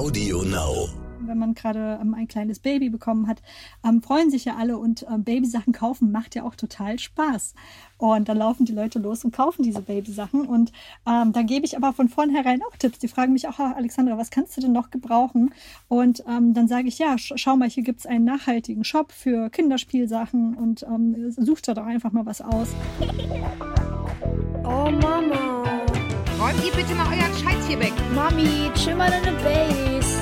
[0.00, 0.88] Audio Now.
[1.20, 3.42] Wenn man gerade ähm, ein kleines Baby bekommen hat,
[3.86, 7.52] ähm, freuen sich ja alle und ähm, Babysachen kaufen macht ja auch total Spaß.
[7.98, 10.46] Und dann laufen die Leute los und kaufen diese Babysachen.
[10.46, 10.72] Und
[11.06, 12.98] ähm, da gebe ich aber von vornherein auch Tipps.
[12.98, 15.52] Die fragen mich auch, oh, Alexandra, was kannst du denn noch gebrauchen?
[15.88, 19.12] Und ähm, dann sage ich, ja, sch schau mal, hier gibt es einen nachhaltigen Shop
[19.12, 22.68] für Kinderspielsachen und ähm, sucht da doch einfach mal was aus.
[24.64, 25.79] Oh Mama.
[26.40, 27.92] Räumt ihr bitte mal euren Scheiß hier weg.
[28.14, 30.16] Mami, chill mal deine Base.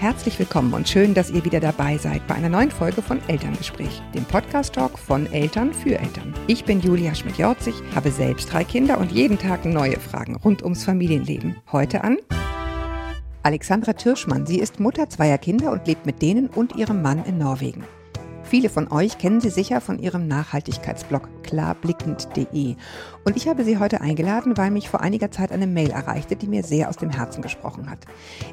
[0.00, 4.02] Herzlich willkommen und schön, dass ihr wieder dabei seid bei einer neuen Folge von Elterngespräch,
[4.12, 6.34] dem Podcast-Talk von Eltern für Eltern.
[6.48, 10.84] Ich bin Julia Schmidt-Jorzig, habe selbst drei Kinder und jeden Tag neue Fragen rund ums
[10.84, 11.54] Familienleben.
[11.70, 12.18] Heute an
[13.44, 14.46] Alexandra Tirschmann.
[14.46, 17.84] Sie ist Mutter zweier Kinder und lebt mit denen und ihrem Mann in Norwegen.
[18.54, 22.76] Viele von euch kennen sie sicher von ihrem Nachhaltigkeitsblog klarblickend.de.
[23.24, 26.46] Und ich habe sie heute eingeladen, weil mich vor einiger Zeit eine Mail erreichte, die
[26.46, 28.00] mir sehr aus dem Herzen gesprochen hat.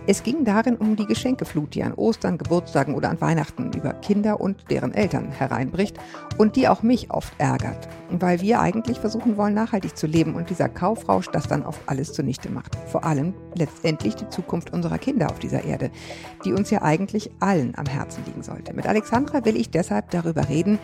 [0.07, 4.39] Es ging darin um die Geschenkeflut, die an Ostern, Geburtstagen oder an Weihnachten über Kinder
[4.39, 5.97] und deren Eltern hereinbricht
[6.37, 10.49] und die auch mich oft ärgert, weil wir eigentlich versuchen wollen, nachhaltig zu leben und
[10.49, 12.77] dieser Kaufrausch das dann oft alles zunichte macht.
[12.87, 15.91] Vor allem letztendlich die Zukunft unserer Kinder auf dieser Erde,
[16.45, 18.73] die uns ja eigentlich allen am Herzen liegen sollte.
[18.73, 20.79] Mit Alexandra will ich deshalb darüber reden,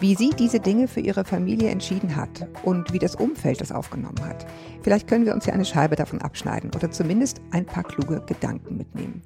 [0.00, 4.24] wie sie diese Dinge für ihre Familie entschieden hat und wie das Umfeld das aufgenommen
[4.24, 4.46] hat.
[4.82, 8.76] Vielleicht können wir uns ja eine Scheibe davon abschneiden oder zumindest ein paar kluge Gedanken
[8.76, 9.22] mitnehmen.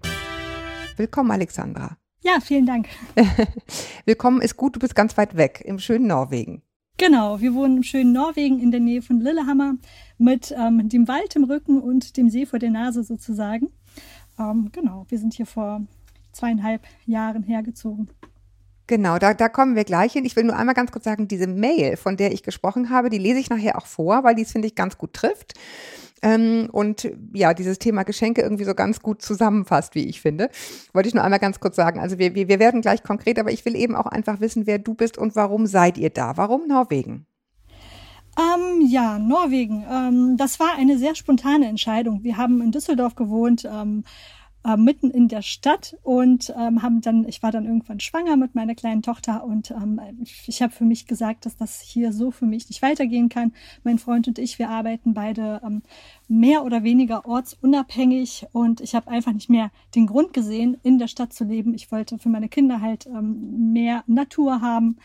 [0.97, 1.97] Willkommen, Alexandra.
[2.23, 2.89] Ja, vielen Dank.
[4.05, 6.63] Willkommen ist gut, du bist ganz weit weg, im schönen Norwegen.
[6.99, 9.75] Genau, wir wohnen im schönen Norwegen in der Nähe von Lillehammer
[10.17, 13.71] mit ähm, dem Wald im Rücken und dem See vor der Nase sozusagen.
[14.39, 15.83] Ähm, genau, wir sind hier vor
[16.33, 18.09] zweieinhalb Jahren hergezogen.
[18.87, 20.25] Genau, da, da kommen wir gleich hin.
[20.25, 23.19] Ich will nur einmal ganz kurz sagen, diese Mail, von der ich gesprochen habe, die
[23.19, 25.55] lese ich nachher auch vor, weil die es, finde ich, ganz gut trifft.
[26.23, 30.51] Ähm, und ja, dieses Thema Geschenke irgendwie so ganz gut zusammenfasst, wie ich finde.
[30.93, 32.01] Wollte ich nur einmal ganz kurz sagen.
[32.01, 34.79] Also wir, wir, wir werden gleich konkret, aber ich will eben auch einfach wissen, wer
[34.79, 36.37] du bist und warum seid ihr da?
[36.37, 37.27] Warum Norwegen?
[38.39, 39.85] Ähm, ja, Norwegen.
[39.91, 42.23] Ähm, das war eine sehr spontane Entscheidung.
[42.23, 44.05] Wir haben in Düsseldorf gewohnt, ähm,
[44.67, 48.55] äh, mitten in der Stadt und ähm, haben dann, ich war dann irgendwann schwanger mit
[48.57, 50.01] meiner kleinen Tochter und ähm,
[50.47, 53.53] ich habe für mich gesagt, dass das hier so für mich nicht weitergehen kann.
[53.85, 55.83] Mein Freund und ich, wir arbeiten beide ähm,
[56.27, 61.07] mehr oder weniger ortsunabhängig und ich habe einfach nicht mehr den Grund gesehen, in der
[61.07, 61.73] Stadt zu leben.
[61.75, 64.97] Ich wollte für meine Kinder halt ähm, mehr Natur haben.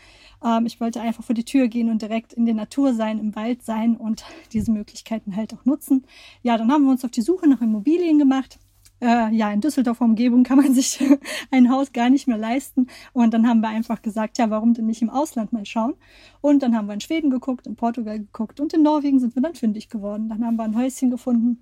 [0.44, 3.36] Ähm, ich wollte einfach vor die Tür gehen und direkt in der Natur sein, im
[3.36, 6.04] Wald sein und diese Möglichkeiten halt auch nutzen.
[6.42, 8.58] Ja, dann haben wir uns auf die Suche nach Immobilien gemacht
[9.02, 11.02] äh, ja, in Düsseldorfer Umgebung kann man sich
[11.50, 12.86] ein Haus gar nicht mehr leisten.
[13.12, 15.94] Und dann haben wir einfach gesagt, ja, warum denn nicht im Ausland mal schauen?
[16.40, 19.42] Und dann haben wir in Schweden geguckt, in Portugal geguckt und in Norwegen sind wir
[19.42, 20.28] dann fündig geworden.
[20.28, 21.58] Dann haben wir ein Häuschen gefunden.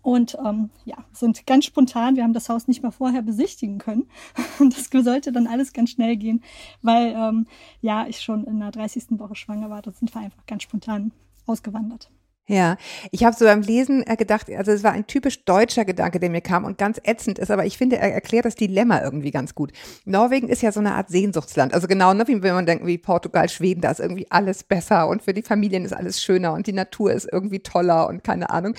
[0.00, 2.16] Und ähm, ja, sind ganz spontan.
[2.16, 4.08] Wir haben das Haus nicht mal vorher besichtigen können.
[4.58, 6.42] Und das sollte dann alles ganz schnell gehen,
[6.80, 7.46] weil ähm,
[7.82, 9.18] ja, ich schon in der 30.
[9.18, 9.82] Woche schwanger war.
[9.82, 11.12] Da sind wir einfach ganz spontan
[11.46, 12.10] ausgewandert.
[12.50, 12.78] Ja,
[13.10, 16.30] ich habe so beim Lesen äh, gedacht, also es war ein typisch deutscher Gedanke, der
[16.30, 19.54] mir kam und ganz ätzend ist, aber ich finde, er erklärt das Dilemma irgendwie ganz
[19.54, 19.70] gut.
[20.06, 22.96] Norwegen ist ja so eine Art Sehnsuchtsland, also genau, ne, wie wenn man denkt, wie
[22.96, 26.66] Portugal, Schweden, da ist irgendwie alles besser und für die Familien ist alles schöner und
[26.66, 28.74] die Natur ist irgendwie toller und keine Ahnung.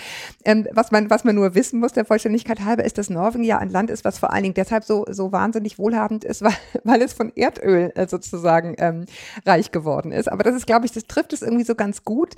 [0.46, 3.60] Ähm, was man, was man nur wissen muss, der Vollständigkeit halber, ist, dass Norwegen ja
[3.60, 7.04] ein Land ist, was vor allen Dingen deshalb so, so wahnsinnig wohlhabend ist, weil, weil
[7.04, 9.06] es von Erdöl äh, sozusagen ähm,
[9.46, 10.28] reich geworden ist.
[10.28, 12.34] Aber das ist, glaube ich, das trifft es irgendwie so ganz gut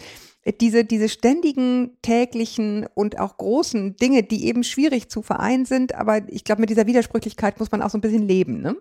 [0.59, 6.27] diese, diese ständigen, täglichen und auch großen Dinge, die eben schwierig zu vereinen sind, aber
[6.29, 8.75] ich glaube, mit dieser Widersprüchlichkeit muss man auch so ein bisschen leben, ne?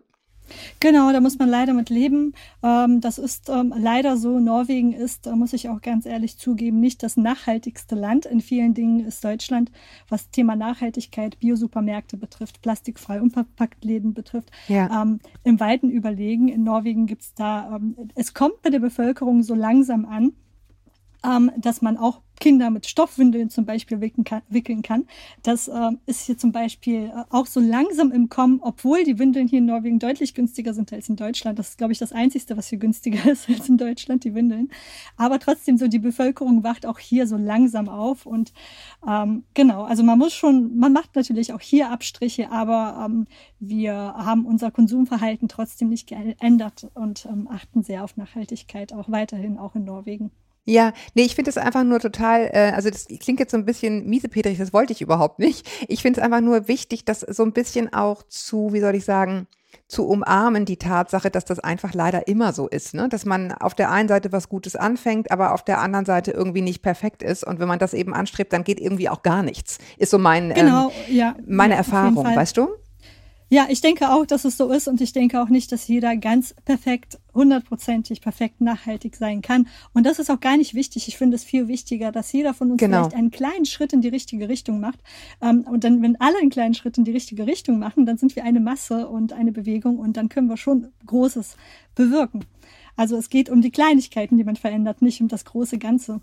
[0.80, 2.34] Genau, da muss man leider mit leben.
[2.62, 4.40] Ähm, das ist ähm, leider so.
[4.40, 8.26] Norwegen ist, da muss ich auch ganz ehrlich zugeben, nicht das nachhaltigste Land.
[8.26, 9.70] In vielen Dingen ist Deutschland,
[10.08, 15.02] was Thema Nachhaltigkeit, Biosupermärkte betrifft, plastikfrei unverpackt Läden betrifft, ja.
[15.02, 16.48] ähm, im Weiten überlegen.
[16.48, 20.32] In Norwegen gibt's da, ähm, es kommt bei der Bevölkerung so langsam an,
[21.24, 24.42] ähm, dass man auch Kinder mit Stoffwindeln zum Beispiel wickeln kann.
[24.48, 25.06] Wickeln kann.
[25.42, 29.46] Das äh, ist hier zum Beispiel äh, auch so langsam im Kommen, obwohl die Windeln
[29.46, 31.58] hier in Norwegen deutlich günstiger sind als in Deutschland.
[31.58, 34.70] Das ist, glaube ich, das Einzige, was hier günstiger ist als in Deutschland, die Windeln.
[35.16, 38.24] Aber trotzdem, so die Bevölkerung wacht auch hier so langsam auf.
[38.24, 38.52] Und
[39.06, 43.26] ähm, genau, also man muss schon, man macht natürlich auch hier Abstriche, aber ähm,
[43.58, 49.58] wir haben unser Konsumverhalten trotzdem nicht geändert und ähm, achten sehr auf Nachhaltigkeit, auch weiterhin,
[49.58, 50.30] auch in Norwegen.
[50.64, 53.64] Ja, nee, ich finde es einfach nur total, äh, also das klingt jetzt so ein
[53.64, 55.68] bisschen miesepetrig, das wollte ich überhaupt nicht.
[55.88, 59.04] Ich finde es einfach nur wichtig, das so ein bisschen auch zu, wie soll ich
[59.04, 59.46] sagen,
[59.88, 63.08] zu umarmen, die Tatsache, dass das einfach leider immer so ist, ne?
[63.08, 66.62] dass man auf der einen Seite was Gutes anfängt, aber auf der anderen Seite irgendwie
[66.62, 67.44] nicht perfekt ist.
[67.44, 69.78] Und wenn man das eben anstrebt, dann geht irgendwie auch gar nichts.
[69.98, 71.36] Ist so mein, Genau, ähm, ja.
[71.46, 72.68] meine ja, Erfahrung, weißt du?
[73.52, 76.16] Ja, ich denke auch, dass es so ist und ich denke auch nicht, dass jeder
[76.16, 79.66] ganz perfekt, hundertprozentig perfekt nachhaltig sein kann.
[79.92, 81.08] Und das ist auch gar nicht wichtig.
[81.08, 82.98] Ich finde es viel wichtiger, dass jeder von uns Genau.
[82.98, 85.00] vielleicht einen kleinen Schritt in die richtige Richtung macht.
[85.42, 88.36] Ähm, Und dann, wenn alle einen kleinen Schritt in die richtige Richtung machen, dann sind
[88.36, 91.56] wir eine Masse und eine Bewegung und dann können wir schon Großes
[91.96, 92.44] bewirken.
[92.96, 96.20] Also es geht um die Kleinigkeiten, die man verändert, nicht um das große Ganze.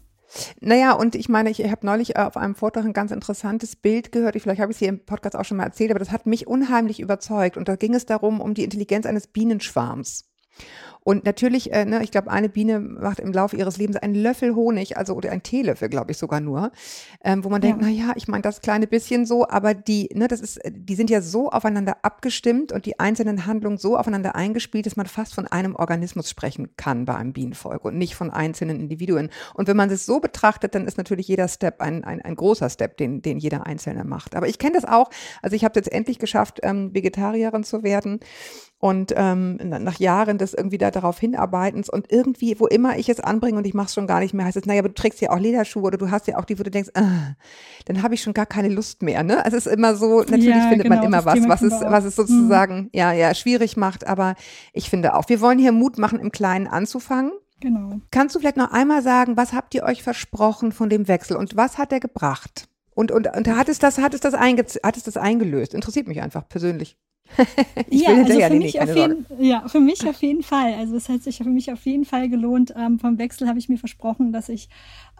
[0.60, 4.12] Naja, und ich meine, ich habe neulich äh, auf einem Vortrag ein ganz interessantes Bild
[4.12, 4.36] gehört.
[4.36, 6.26] Ich, vielleicht habe ich es hier im Podcast auch schon mal erzählt, aber das hat
[6.26, 7.58] mich unheimlich überzeugt.
[7.58, 10.26] Und da ging es darum, um die Intelligenz eines Bienenschwarms.
[11.08, 14.56] Und natürlich, äh, ne, ich glaube, eine Biene macht im Laufe ihres Lebens einen Löffel
[14.56, 16.70] Honig, also oder ein Teelöffel, glaube ich sogar nur,
[17.24, 17.88] ähm, wo man denkt, Ja.
[17.88, 21.10] na ja, ich meine das kleine bisschen so, aber die, ne, das ist, die sind
[21.10, 25.48] ja so aufeinander abgestimmt und die einzelnen Handlungen so aufeinander eingespielt, dass man fast von
[25.48, 29.30] einem Organismus sprechen kann bei einem Bienenvolk und nicht von einzelnen Individuen.
[29.54, 32.70] Und wenn man es so betrachtet, dann ist natürlich jeder Step ein, ein, ein großer
[32.70, 34.36] Step, den, den jeder Einzelne macht.
[34.36, 35.10] Aber ich kenne das auch.
[35.42, 38.20] Also ich habe jetzt endlich geschafft, ähm, Vegetarierin zu werden.
[38.80, 43.08] Und ähm, na- nach Jahren des irgendwie da darauf hinarbeitens und irgendwie, wo immer ich
[43.08, 44.96] es anbringe und ich mache es schon gar nicht mehr, heißt es, naja, aber du
[44.96, 47.36] trägst ja auch Lederschuhe oder du hast ja auch die, wo du denkst, ah,
[47.86, 49.24] dann habe ich schon gar keine Lust mehr.
[49.24, 49.44] Ne?
[49.44, 51.74] Also es ist immer so, natürlich Ja, findet genau, man immer was, Thema was es,
[51.82, 54.08] was es sozusagen ja, ja, schwierig macht.
[54.08, 54.36] Aber
[54.74, 57.32] ich finde auch, wir wollen hier Mut machen, im Kleinen anzufangen.
[57.60, 58.00] Genau.
[58.12, 61.56] Kannst du vielleicht noch einmal sagen, was habt ihr euch versprochen von dem Wechsel und
[61.56, 62.68] was hat er gebracht?
[62.94, 65.74] Und, und, und hat es das, hat es das, einge, hat es das eingelöst?
[65.74, 66.98] Interessiert mich einfach persönlich.
[67.90, 70.74] Ich ja, also für mich, auf jeden, ja, für mich auf jeden Fall.
[70.74, 72.74] Also es hat sich für mich auf jeden Fall gelohnt.
[72.76, 74.70] Ähm, vom Wechsel habe ich mir versprochen, dass ich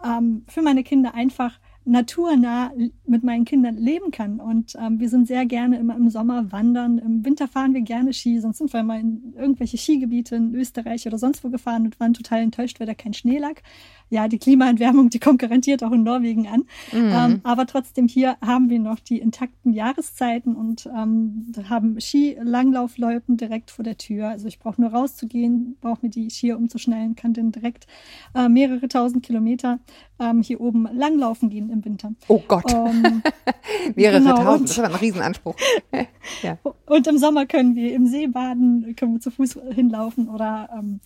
[0.04, 1.58] ähm, für meine Kinder einfach
[1.88, 2.72] naturnah
[3.06, 4.40] mit meinen Kindern leben kann.
[4.40, 6.98] Und ähm, wir sind sehr gerne immer im Sommer wandern.
[6.98, 11.06] Im Winter fahren wir gerne Ski, sonst sind wir mal in irgendwelche Skigebiete in Österreich
[11.06, 13.62] oder sonst wo gefahren und waren total enttäuscht, weil da kein Schnee lag.
[14.10, 16.60] Ja, die Klimaentwärmung, die kommt garantiert auch in Norwegen an.
[16.92, 17.12] Mhm.
[17.12, 23.70] Ähm, aber trotzdem hier haben wir noch die intakten Jahreszeiten und ähm, haben Ski-Langlaufloipen direkt
[23.70, 24.28] vor der Tür.
[24.30, 27.86] Also ich brauche nur rauszugehen, brauche mir die Skier umzuschnallen, kann dann direkt
[28.34, 29.78] äh, mehrere tausend Kilometer
[30.18, 32.12] ähm, hier oben langlaufen gehen im Winter.
[32.28, 33.22] Oh Gott, Ähm,
[33.94, 35.54] mehrere genau, tausend, und- das ist ein Riesenanspruch.
[36.42, 36.58] ja.
[36.86, 41.00] und im Sommer können wir im See baden, können wir zu Fuß hinlaufen oder ähm,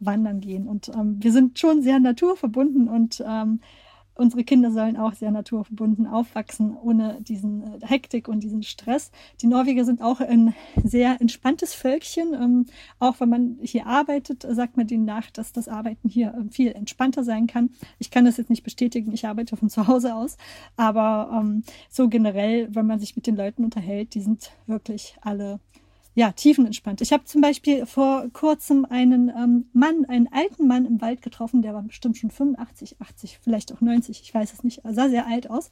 [0.00, 0.66] wandern gehen.
[0.68, 2.45] Und ähm, wir sind schon sehr naturverbunden
[2.88, 3.60] und ähm,
[4.16, 9.10] unsere Kinder sollen auch sehr naturverbunden aufwachsen, ohne diesen äh, Hektik und diesen Stress.
[9.40, 12.32] Die Norweger sind auch ein sehr entspanntes Völkchen.
[12.34, 12.66] Ähm,
[12.98, 16.72] auch wenn man hier arbeitet, sagt man denen nach, dass das Arbeiten hier ähm, viel
[16.72, 17.70] entspannter sein kann.
[17.98, 20.36] Ich kann das jetzt nicht bestätigen, ich arbeite von zu Hause aus,
[20.76, 25.60] aber ähm, so generell, wenn man sich mit den Leuten unterhält, die sind wirklich alle
[26.16, 27.02] ja, tiefenentspannt.
[27.02, 31.60] Ich habe zum Beispiel vor kurzem einen ähm, Mann, einen alten Mann im Wald getroffen,
[31.60, 35.10] der war bestimmt schon 85, 80, vielleicht auch 90, ich weiß es nicht, er sah
[35.10, 35.70] sehr alt aus.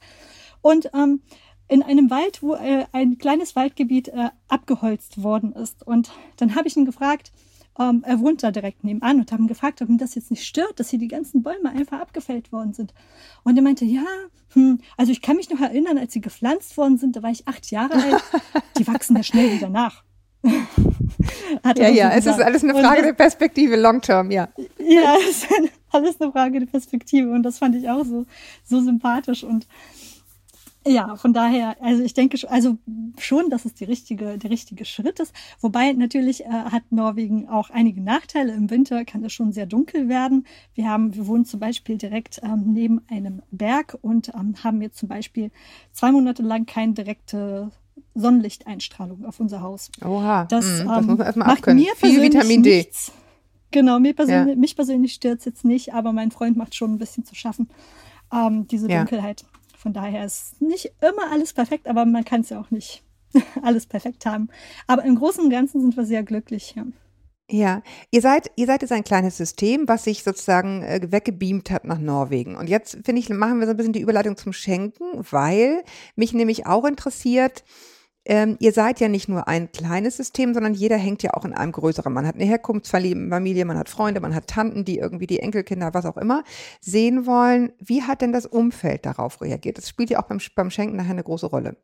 [0.61, 1.21] Und ähm,
[1.67, 5.81] in einem Wald, wo äh, ein kleines Waldgebiet äh, abgeholzt worden ist.
[5.81, 7.31] Und dann habe ich ihn gefragt,
[7.79, 10.79] ähm, er wohnt da direkt nebenan und haben gefragt, ob ihn das jetzt nicht stört,
[10.79, 12.93] dass hier die ganzen Bäume einfach abgefällt worden sind.
[13.43, 14.05] Und er meinte, ja,
[14.53, 17.47] hm, also ich kann mich noch erinnern, als sie gepflanzt worden sind, da war ich
[17.47, 18.23] acht Jahre alt,
[18.77, 20.03] die wachsen ja schnell wieder nach.
[21.77, 24.49] Ja, ja, es ist alles eine Frage das- der Perspektive, long term, ja.
[24.79, 25.47] ja, es ist
[25.91, 28.25] alles eine Frage der Perspektive und das fand ich auch so,
[28.63, 29.67] so sympathisch und
[30.87, 32.77] ja, von daher, also ich denke schon, also
[33.17, 35.33] schon, dass es die richtige, der richtige Schritt ist.
[35.59, 38.53] Wobei natürlich äh, hat Norwegen auch einige Nachteile.
[38.53, 40.45] Im Winter kann es schon sehr dunkel werden.
[40.75, 44.99] Wir haben, wir wohnen zum Beispiel direkt ähm, neben einem Berg und ähm, haben jetzt
[44.99, 45.49] zum Beispiel
[45.91, 47.71] zwei Monate lang keine direkte
[48.15, 49.89] Sonnenlichteinstrahlung auf unser Haus.
[50.03, 51.83] Oha, Das, das ähm, muss man erstmal macht abkönnen.
[51.83, 52.77] mir Viel Vitamin D.
[52.77, 53.11] Nichts.
[53.71, 56.97] Genau, mir persönlich, mich persönlich stört es jetzt nicht, aber mein Freund macht schon ein
[56.97, 57.69] bisschen zu schaffen,
[58.33, 58.99] ähm, diese Ja.
[58.99, 59.43] Dunkelheit.
[59.77, 63.03] Von daher ist nicht immer alles perfekt, aber man kann es ja auch nicht
[63.61, 64.47] alles perfekt haben.
[64.87, 66.73] Aber im Großen und Ganzen sind wir sehr glücklich.
[66.75, 66.85] Ja.
[67.51, 71.85] Ja, ihr seid, ihr seid jetzt ein kleines System, was sich sozusagen äh, weggebeamt hat
[71.85, 72.55] nach Norwegen.
[72.55, 75.83] Und jetzt finde ich, machen wir so ein bisschen die Überleitung zum Schenken, weil
[76.15, 77.63] mich nämlich auch interessiert,
[78.25, 81.53] ähm, ihr seid ja nicht nur ein kleines System, sondern jeder hängt ja auch in
[81.53, 82.11] einem größeren.
[82.11, 86.05] Man hat eine Herkunftsfamilie, man hat Freunde, man hat Tanten, die irgendwie die Enkelkinder, was
[86.05, 86.43] auch immer,
[86.81, 87.71] sehen wollen.
[87.79, 89.77] Wie hat denn das Umfeld darauf reagiert?
[89.77, 91.77] Das spielt ja auch beim, beim Schenken nachher eine große Rolle.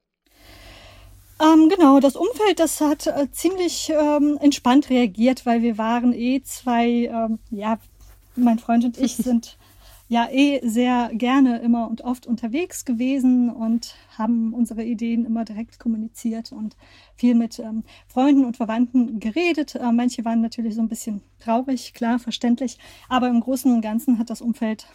[1.41, 6.41] Ähm, genau, das Umfeld, das hat äh, ziemlich ähm, entspannt reagiert, weil wir waren eh
[6.43, 7.79] zwei, ähm, ja,
[8.35, 9.57] mein Freund und ich sind
[10.11, 15.79] ja eh sehr gerne immer und oft unterwegs gewesen und haben unsere Ideen immer direkt
[15.79, 16.75] kommuniziert und
[17.15, 19.75] viel mit ähm, Freunden und Verwandten geredet.
[19.75, 22.77] Äh, manche waren natürlich so ein bisschen traurig, klar, verständlich,
[23.07, 24.85] aber im Großen und Ganzen hat das Umfeld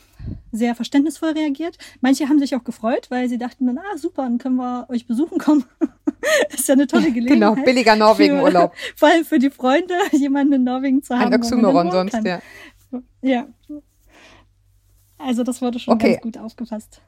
[0.52, 1.78] sehr verständnisvoll reagiert.
[2.02, 5.06] Manche haben sich auch gefreut, weil sie dachten dann, ah super, dann können wir euch
[5.06, 5.64] besuchen kommen.
[6.50, 7.54] ist ja eine tolle Gelegenheit.
[7.54, 8.74] Genau, billiger Norwegen-Urlaub.
[8.96, 11.32] Vor allem für die Freunde, jemanden in Norwegen zu haben.
[11.32, 12.26] Ein Oxymoron sonst, kann.
[12.26, 12.42] ja.
[13.22, 13.46] Ja.
[15.18, 16.12] Also das wurde schon Okay.
[16.12, 17.00] ganz gut aufgefasst.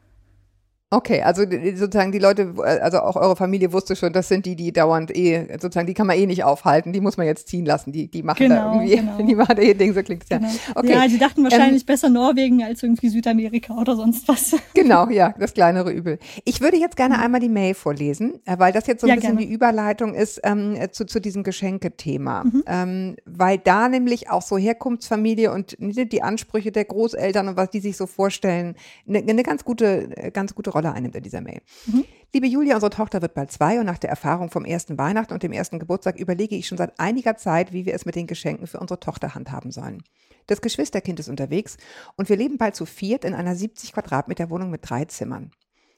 [0.90, 1.42] Okay, also
[1.74, 5.46] sozusagen die Leute, also auch eure Familie wusste schon, das sind die, die dauernd eh,
[5.60, 8.22] sozusagen, die kann man eh nicht aufhalten, die muss man jetzt ziehen lassen, die, die
[8.22, 9.18] machen da Genau, irgendwie, genau.
[9.18, 10.38] die machen da ihr Ding, so klingt ja.
[10.38, 10.50] Genau.
[10.74, 14.56] Okay, Ja, die dachten wahrscheinlich besser Norwegen als irgendwie Südamerika oder sonst was.
[14.72, 16.18] Genau, ja, das kleinere Übel.
[16.44, 19.16] Ich würde jetzt gerne einmal die Mail vorlesen, äh, weil das jetzt so ein Ja,
[19.16, 19.46] bisschen gerne.
[19.46, 22.44] die Überleitung ist ähm, äh, zu, zu diesem Geschenkethema.
[22.44, 22.64] Mhm.
[22.66, 27.80] Ähm, weil da nämlich auch so Herkunftsfamilie und die Ansprüche der Großeltern und was die
[27.80, 28.74] sich so vorstellen,
[29.06, 31.60] eine, eine ganz gute, äh, ganz gute Rolle einnimmt in dieser Mail.
[31.86, 32.04] Mhm.
[32.34, 35.42] Liebe Julia, unsere Tochter wird bald zwei und nach der Erfahrung vom ersten Weihnachten und
[35.42, 38.66] dem ersten Geburtstag überlege ich schon seit einiger Zeit, wie wir es mit den Geschenken
[38.66, 40.02] für unsere Tochter handhaben sollen.
[40.46, 41.76] Das Geschwisterkind ist unterwegs
[42.16, 45.50] und wir leben bald zu viert in einer 70 Quadratmeter Wohnung mit drei Zimmern.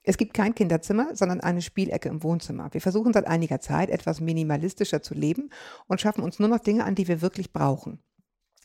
[0.03, 2.73] Es gibt kein Kinderzimmer, sondern eine Spielecke im Wohnzimmer.
[2.73, 5.51] Wir versuchen seit einiger Zeit etwas minimalistischer zu leben
[5.87, 8.01] und schaffen uns nur noch Dinge an, die wir wirklich brauchen.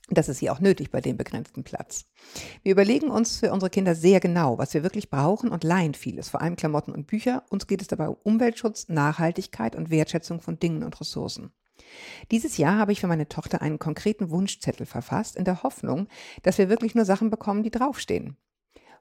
[0.10, 2.06] Das ist hier auch nötig bei dem begrenzten Platz.
[2.62, 6.30] Wir überlegen uns für unsere Kinder sehr genau, was wir wirklich brauchen und leihen vieles,
[6.30, 7.44] vor allem Klamotten und Bücher.
[7.50, 11.52] Uns geht es dabei um Umweltschutz, Nachhaltigkeit und Wertschätzung von Dingen und Ressourcen.
[12.32, 16.08] Dieses Jahr habe ich für meine Tochter einen konkreten Wunschzettel verfasst, in der Hoffnung,
[16.44, 18.38] dass wir wirklich nur Sachen bekommen, die draufstehen.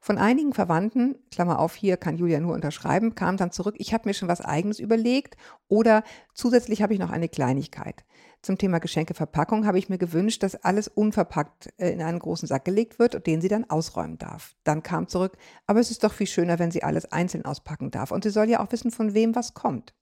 [0.01, 4.07] Von einigen Verwandten, Klammer auf, hier kann Julia nur unterschreiben, kam dann zurück, ich habe
[4.07, 5.35] mir schon was eigenes überlegt
[5.67, 8.03] oder zusätzlich habe ich noch eine Kleinigkeit.
[8.45, 12.63] Zum Thema Geschenkeverpackung habe ich mir gewünscht, dass alles unverpackt äh, in einen großen Sack
[12.63, 14.55] gelegt wird und den sie dann ausräumen darf.
[14.63, 15.35] Dann kam zurück,
[15.65, 18.47] aber es ist doch viel schöner, wenn sie alles einzeln auspacken darf und sie soll
[18.47, 19.95] ja auch wissen, von wem was kommt.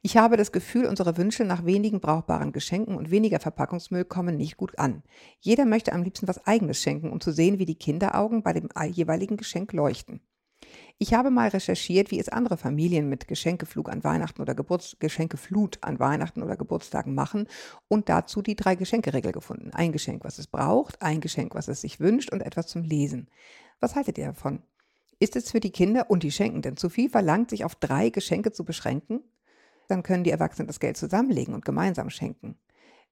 [0.00, 4.56] Ich habe das Gefühl, unsere Wünsche nach wenigen brauchbaren Geschenken und weniger Verpackungsmüll kommen nicht
[4.56, 5.04] gut an.
[5.38, 8.70] Jeder möchte am liebsten was eigenes schenken, um zu sehen, wie die Kinderaugen bei dem
[8.90, 10.20] jeweiligen Geschenk leuchten.
[11.02, 15.78] Ich habe mal recherchiert, wie es andere Familien mit Geschenkeflug an Weihnachten oder Geburts Geschenkeflut
[15.80, 17.48] an Weihnachten oder Geburtstagen machen
[17.88, 19.72] und dazu die drei Geschenkeregel gefunden.
[19.72, 23.26] Ein Geschenk, was es braucht, ein Geschenk, was es sich wünscht und etwas zum Lesen.
[23.80, 24.62] Was haltet ihr davon?
[25.18, 28.52] Ist es für die Kinder und die Schenkenden zu viel verlangt, sich auf drei Geschenke
[28.52, 29.24] zu beschränken?
[29.88, 32.60] Dann können die Erwachsenen das Geld zusammenlegen und gemeinsam schenken.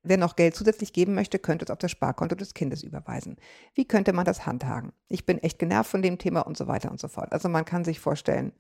[0.03, 3.37] Wer noch Geld zusätzlich geben möchte, könnte es auf das Sparkonto des Kindes überweisen.
[3.75, 4.93] Wie könnte man das handhaben?
[5.09, 7.33] Ich bin echt genervt von dem Thema und so weiter und so fort.
[7.33, 8.53] Also man kann sich vorstellen,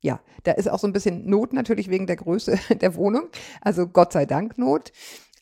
[0.00, 3.28] ja, da ist auch so ein bisschen Not natürlich wegen der Größe der Wohnung.
[3.60, 4.92] Also Gott sei Dank Not.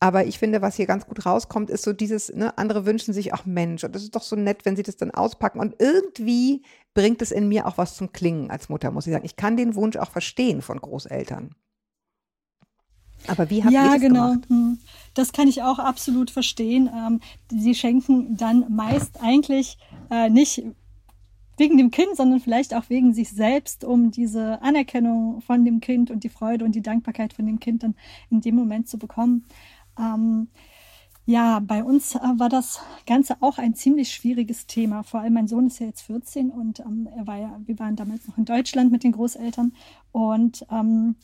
[0.01, 3.35] Aber ich finde, was hier ganz gut rauskommt, ist so dieses, ne, andere wünschen sich
[3.35, 3.83] auch Mensch.
[3.83, 5.59] Und das ist doch so nett, wenn sie das dann auspacken.
[5.59, 6.63] Und irgendwie
[6.95, 9.25] bringt es in mir auch was zum Klingen als Mutter, muss ich sagen.
[9.25, 11.55] Ich kann den Wunsch auch verstehen von Großeltern.
[13.29, 14.31] Aber wie habt ihr ja, das genau.
[14.31, 14.49] gemacht?
[14.49, 14.79] Hm.
[15.15, 16.89] Das kann ich auch absolut verstehen.
[16.95, 17.21] Ähm,
[17.51, 19.79] sie schenken dann meist eigentlich
[20.11, 20.63] äh, nicht
[21.57, 26.11] wegen dem Kind, sondern vielleicht auch wegen sich selbst, um diese Anerkennung von dem Kind
[26.11, 27.95] und die Freude und die Dankbarkeit von dem Kind dann
[28.31, 29.45] in dem Moment zu bekommen.
[29.99, 30.49] Ähm,
[31.27, 35.03] ja, bei uns äh, war das Ganze auch ein ziemlich schwieriges Thema.
[35.03, 37.97] Vor allem mein Sohn ist ja jetzt 14 und ähm, er war ja, wir waren
[37.97, 39.75] damals noch in Deutschland mit den Großeltern
[40.13, 41.17] und ähm,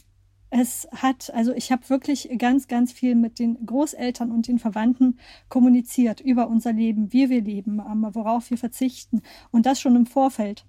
[0.57, 5.19] es hat, also ich habe wirklich ganz, ganz viel mit den Großeltern und den Verwandten
[5.49, 10.07] kommuniziert über unser Leben, wie wir leben, ähm, worauf wir verzichten und das schon im
[10.07, 10.65] Vorfeld.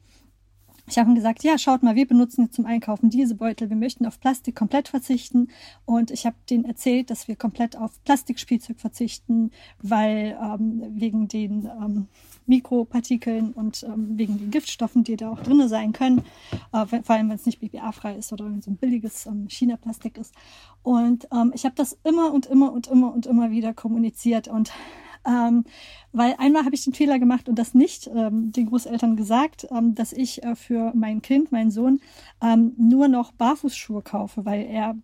[0.88, 3.70] Ich habe ihm gesagt, ja, schaut mal, wir benutzen jetzt zum Einkaufen diese Beutel.
[3.70, 5.48] Wir möchten auf Plastik komplett verzichten.
[5.86, 9.52] Und ich habe denen erzählt, dass wir komplett auf Plastikspielzeug verzichten,
[9.82, 12.08] weil ähm, wegen den ähm,
[12.46, 16.20] Mikropartikeln und ähm, wegen den Giftstoffen, die da auch drin sein können,
[16.72, 20.18] äh, wenn, vor allem wenn es nicht BPA-frei ist oder so ein billiges ähm, China-Plastik
[20.18, 20.36] ist.
[20.84, 24.72] Und ähm, ich habe das immer und immer und immer und immer wieder kommuniziert und
[25.26, 25.66] ähm,
[26.12, 29.96] weil einmal habe ich den Fehler gemacht und das nicht ähm, den Großeltern gesagt, ähm,
[29.96, 32.00] dass ich äh, für mein Kind, meinen Sohn,
[32.42, 34.96] ähm, nur noch Barfußschuhe kaufe, weil er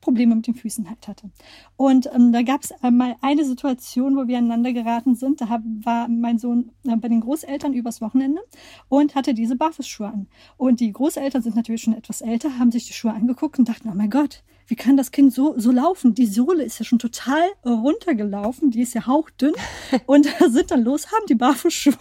[0.00, 1.30] Probleme mit den Füßen halt hatte.
[1.76, 5.40] Und ähm, da gab es äh, mal eine Situation, wo wir aneinander geraten sind.
[5.40, 8.42] Da hab, war mein Sohn äh, bei den Großeltern übers Wochenende
[8.88, 10.26] und hatte diese Barfußschuhe an.
[10.56, 13.88] Und die Großeltern sind natürlich schon etwas älter, haben sich die Schuhe angeguckt und dachten,
[13.90, 16.14] oh mein Gott, wie kann das Kind so, so laufen?
[16.14, 19.52] Die Sohle ist ja schon total runtergelaufen, die ist ja hauchdünn.
[20.06, 21.94] Und sind dann los, haben die Barfußschuhe,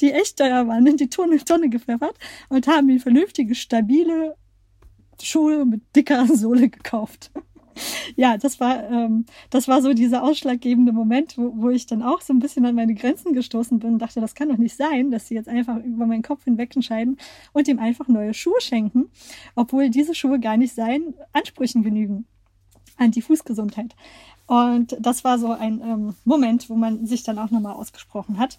[0.00, 2.16] die echt teuer waren, in die Tonne, Tonne gepfeffert
[2.48, 4.36] und haben die vernünftige, stabile
[5.22, 7.30] Schuhe mit dicker Sohle gekauft.
[8.16, 12.20] ja, das war, ähm, das war so dieser ausschlaggebende Moment, wo, wo ich dann auch
[12.20, 15.10] so ein bisschen an meine Grenzen gestoßen bin und dachte, das kann doch nicht sein,
[15.10, 17.18] dass sie jetzt einfach über meinen Kopf hinweg entscheiden
[17.52, 19.10] und ihm einfach neue Schuhe schenken,
[19.54, 22.26] obwohl diese Schuhe gar nicht seinen Ansprüchen genügen
[22.96, 23.94] an die Fußgesundheit.
[24.46, 28.58] Und das war so ein ähm, Moment, wo man sich dann auch nochmal ausgesprochen hat.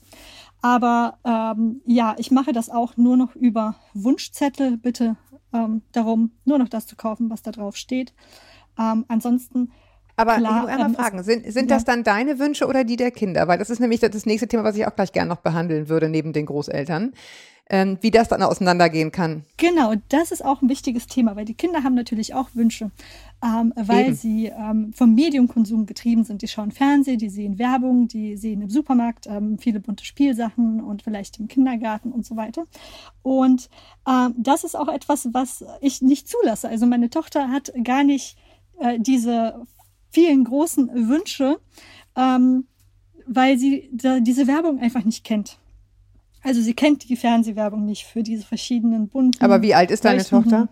[0.61, 4.77] Aber ähm, ja, ich mache das auch nur noch über Wunschzettel.
[4.77, 5.15] Bitte
[5.57, 8.13] ähm, darum, nur noch das zu kaufen, was da drauf steht.
[8.77, 9.71] Ähm, ansonsten.
[10.17, 11.77] Aber klar, ich muss einmal ähm, fragen, sind, sind ja.
[11.77, 13.47] das dann deine Wünsche oder die der Kinder?
[13.47, 16.09] Weil das ist nämlich das nächste Thema, was ich auch gleich gerne noch behandeln würde,
[16.09, 17.13] neben den Großeltern.
[17.69, 19.43] Ähm, wie das dann auseinandergehen kann.
[19.57, 22.91] Genau, das ist auch ein wichtiges Thema, weil die Kinder haben natürlich auch Wünsche,
[23.43, 24.15] ähm, weil Eben.
[24.15, 26.41] sie ähm, vom Mediumkonsum getrieben sind.
[26.41, 31.01] Die schauen Fernsehen, die sehen Werbung, die sehen im Supermarkt ähm, viele bunte Spielsachen und
[31.01, 32.63] vielleicht im Kindergarten und so weiter.
[33.21, 33.69] Und
[34.07, 36.69] ähm, das ist auch etwas, was ich nicht zulasse.
[36.69, 38.37] Also meine Tochter hat gar nicht
[38.79, 39.67] äh, diese
[40.09, 41.59] vielen großen Wünsche,
[42.15, 42.65] ähm,
[43.25, 45.57] weil sie da, diese Werbung einfach nicht kennt.
[46.43, 49.43] Also sie kennt die Fernsehwerbung nicht für diese verschiedenen bunten.
[49.43, 50.69] Aber wie alt ist deine Tochter?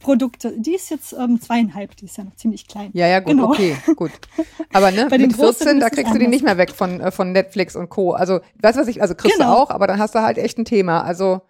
[0.00, 0.52] Produkte.
[0.58, 2.90] Die ist jetzt ähm, zweieinhalb, die ist ja noch ziemlich klein.
[2.92, 3.50] Ja, ja, gut, Genau.
[3.50, 4.10] okay, gut.
[4.72, 7.00] Aber ne, Bei den mit Großen 14, da kriegst du die nicht mehr weg von,
[7.00, 8.10] äh, von Netflix und Co.
[8.12, 9.54] Also, weißt du was ich, also kriegst du Genau.
[9.54, 11.02] auch, aber dann hast du halt echt ein Thema.
[11.04, 11.42] Also,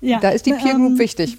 [0.00, 1.38] Ja, da ist die Peer Group ähm, wichtig.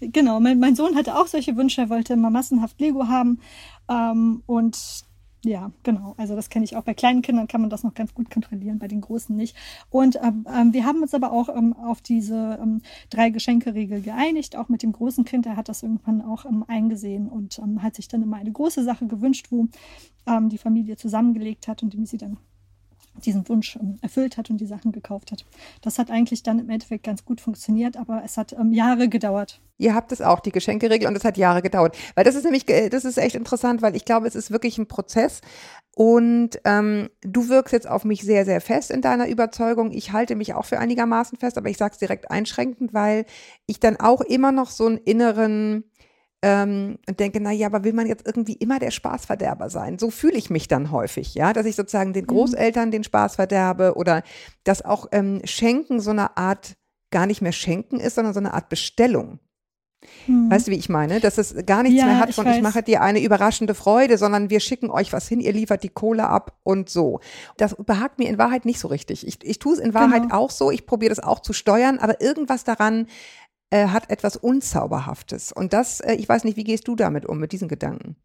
[0.00, 3.40] Genau, mein, mein Sohn hatte auch solche Wünsche, er wollte immer massenhaft Lego haben.
[3.88, 5.06] Ähm, und
[5.44, 6.14] ja, genau.
[6.16, 6.82] Also das kenne ich auch.
[6.82, 9.56] Bei kleinen Kindern kann man das noch ganz gut kontrollieren, bei den Großen nicht.
[9.88, 14.56] Und ähm, ähm, wir haben uns aber auch ähm, auf diese ähm, drei Geschenke-Regel geeinigt.
[14.56, 17.94] Auch mit dem großen Kind, er hat das irgendwann auch ähm, eingesehen und ähm, hat
[17.94, 19.68] sich dann immer eine große Sache gewünscht, wo
[20.50, 22.36] die Familie zusammengelegt hat und die sie dann
[23.24, 25.44] diesen Wunsch ähm, erfüllt hat und die Sachen gekauft hat.
[25.82, 29.60] Das hat eigentlich dann im Endeffekt ganz gut funktioniert, aber es hat ähm, Jahre gedauert.
[29.78, 31.96] Ihr habt es auch, die Geschenkeregel, und das hat Jahre gedauert.
[32.16, 34.88] Weil das ist nämlich, das ist echt interessant, weil ich glaube, es ist wirklich ein
[34.88, 35.40] Prozess.
[35.94, 39.92] Und ähm, du wirkst jetzt auf mich sehr, sehr fest in deiner Überzeugung.
[39.92, 43.24] Ich halte mich auch für einigermaßen fest, aber ich sage es direkt einschränkend, weil
[43.66, 45.84] ich dann auch immer noch so einen inneren
[46.42, 49.98] ähm, und denke, na ja, aber will man jetzt irgendwie immer der Spaßverderber sein?
[49.98, 53.94] So fühle ich mich dann häufig, ja, dass ich sozusagen den Großeltern den Spaß verderbe
[53.96, 54.22] oder
[54.64, 56.76] dass auch ähm, Schenken so eine Art
[57.10, 59.40] gar nicht mehr Schenken ist, sondern so eine Art Bestellung.
[60.28, 61.18] Weißt du, wie ich meine?
[61.18, 62.62] Dass es gar nichts Ja, mehr hat ich von ich weiß.
[62.62, 66.28] mache dir eine überraschende Freude, sondern wir schicken euch was hin, ihr liefert die Kohle
[66.28, 67.18] ab und so.
[67.56, 69.26] Das behagt mir in Wahrheit nicht so richtig.
[69.26, 70.36] Ich, ich tue es in Wahrheit Genau.
[70.36, 73.06] auch so, ich probiere das auch zu steuern, aber irgendwas daran
[73.70, 75.52] äh, hat etwas Unzauberhaftes.
[75.52, 78.16] Und das, äh, ich weiß nicht, wie gehst du damit um, mit diesen Gedanken?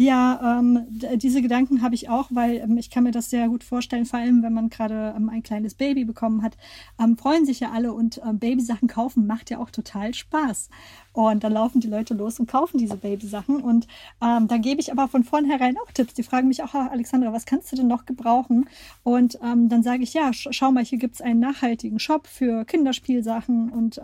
[0.00, 3.64] Ja, ähm, diese Gedanken habe ich auch, weil ähm, ich kann mir das sehr gut
[3.64, 6.56] vorstellen, vor allem wenn man gerade ähm, ein kleines Baby bekommen hat,
[7.00, 10.68] ähm, freuen sich ja alle und ähm, Babysachen kaufen macht ja auch total Spaß.
[11.12, 13.88] Und dann laufen die Leute los und kaufen diese Babysachen und
[14.22, 16.14] ähm, da gebe ich aber von vornherein auch Tipps.
[16.14, 18.68] Die fragen mich auch, "Ah, Alexandra, was kannst du denn noch gebrauchen?
[19.02, 23.70] Und dann sage ich, ja, sch schau mal, hier gibt's einen nachhaltigen Shop für Kinderspielsachen
[23.70, 24.00] und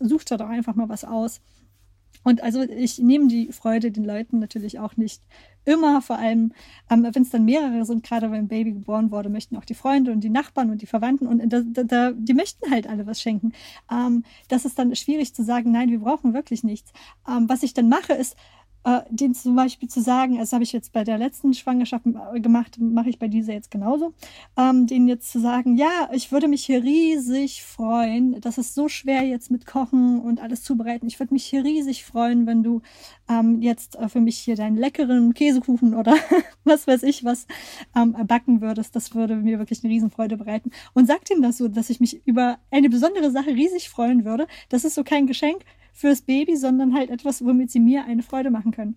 [0.00, 1.40] such da doch einfach mal was aus.
[2.26, 5.22] Und also ich nehme die Freude den Leuten natürlich auch nicht
[5.64, 6.52] immer, vor allem
[6.90, 9.74] ähm, wenn es dann mehrere sind, gerade wenn ein Baby geboren wurde, möchten auch die
[9.74, 13.06] Freunde und die Nachbarn und die Verwandten und da, da, da, die möchten halt alle
[13.06, 13.52] was schenken.
[13.88, 16.92] Ähm, das ist dann schwierig zu sagen, nein, wir brauchen wirklich nichts.
[17.28, 18.34] Ähm, was ich dann mache, ist,
[18.86, 22.38] äh, denen zum Beispiel zu sagen, das habe ich jetzt bei der letzten Schwangerschaft äh,
[22.40, 24.14] gemacht, mache ich bei dieser jetzt genauso,
[24.56, 28.88] ähm, denen jetzt zu sagen, ja, ich würde mich hier riesig freuen, das ist so
[28.88, 32.80] schwer jetzt mit Kochen und alles zubereiten, ich würde mich hier riesig freuen, wenn du
[33.28, 36.14] ähm, jetzt äh, für mich hier deinen leckeren Käsekuchen oder
[36.64, 37.48] was weiß ich was
[37.96, 40.70] ähm, backen würdest, das würde mir wirklich eine Riesenfreude bereiten.
[40.94, 44.46] Und sag denen das so, dass ich mich über eine besondere Sache riesig freuen würde.
[44.68, 45.64] Das ist so kein Geschenk
[45.96, 48.96] fürs Baby, sondern halt etwas, womit sie mir eine Freude machen können.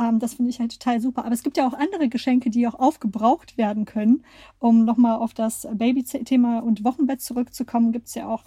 [0.00, 1.24] Ähm, das finde ich halt total super.
[1.24, 4.22] Aber es gibt ja auch andere Geschenke, die auch aufgebraucht werden können.
[4.60, 8.44] Um nochmal auf das Baby-Thema und Wochenbett zurückzukommen, gibt es ja auch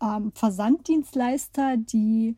[0.00, 2.36] ähm, Versanddienstleister, die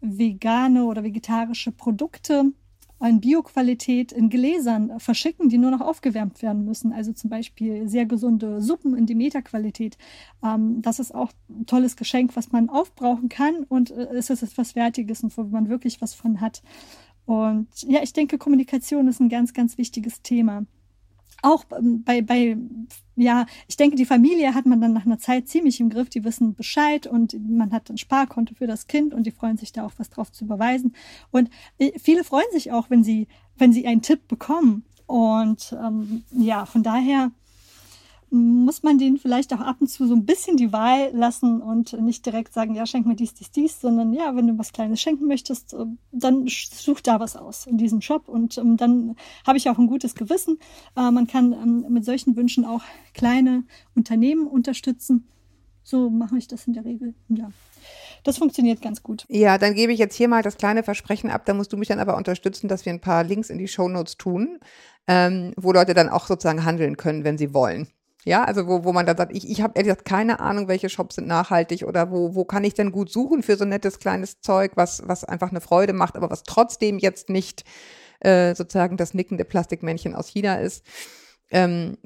[0.00, 2.52] vegane oder vegetarische Produkte
[3.00, 6.92] in Bioqualität in Gläsern verschicken, die nur noch aufgewärmt werden müssen.
[6.92, 9.96] Also zum Beispiel sehr gesunde Suppen in Demeter-Qualität.
[10.42, 14.42] Ähm, das ist auch ein tolles Geschenk, was man aufbrauchen kann und äh, es ist
[14.42, 16.62] etwas Wertiges und wo man wirklich was von hat.
[17.26, 20.64] Und ja, ich denke, Kommunikation ist ein ganz, ganz wichtiges Thema.
[21.42, 22.56] Auch ähm, bei, bei,
[23.16, 26.08] ja, ich denke, die Familie hat man dann nach einer Zeit ziemlich im Griff.
[26.08, 29.72] Die wissen Bescheid und man hat ein Sparkonto für das Kind und die freuen sich
[29.72, 30.94] da auch was drauf zu überweisen.
[31.30, 34.84] Und äh, viele freuen sich auch, wenn sie, wenn sie einen Tipp bekommen.
[35.06, 37.30] Und ähm, ja, von daher
[38.30, 41.92] muss man denen vielleicht auch ab und zu so ein bisschen die Wahl lassen und
[42.00, 45.00] nicht direkt sagen, ja, schenk mir dies, dies, dies, sondern ja, wenn du was Kleines
[45.00, 49.58] schenken möchtest, äh, dann such da was aus in diesem Shop und ähm, dann habe
[49.58, 50.58] ich auch ein gutes Gewissen.
[50.96, 52.82] Äh, man kann ähm, mit solchen Wünschen auch
[53.14, 53.64] kleine
[53.94, 55.28] Unternehmen unterstützen.
[55.82, 57.14] So mache ich das in der Regel.
[57.28, 57.50] Ja.
[58.22, 59.24] Das funktioniert ganz gut.
[59.28, 61.46] Ja, dann gebe ich jetzt hier mal das kleine Versprechen ab.
[61.46, 64.18] Da musst du mich dann aber unterstützen, dass wir ein paar Links in die Shownotes
[64.18, 64.58] tun,
[65.06, 67.88] ähm, wo Leute dann auch sozusagen handeln können, wenn sie wollen.
[68.24, 70.88] Ja, also wo, wo man dann sagt, ich, ich habe ehrlich gesagt keine Ahnung, welche
[70.88, 74.40] Shops sind nachhaltig oder wo, wo kann ich denn gut suchen für so nettes kleines
[74.40, 77.64] Zeug, was, was einfach eine Freude macht, aber was trotzdem jetzt nicht
[78.20, 80.84] äh, sozusagen das nickende Plastikmännchen aus China ist.
[81.50, 81.96] Ähm,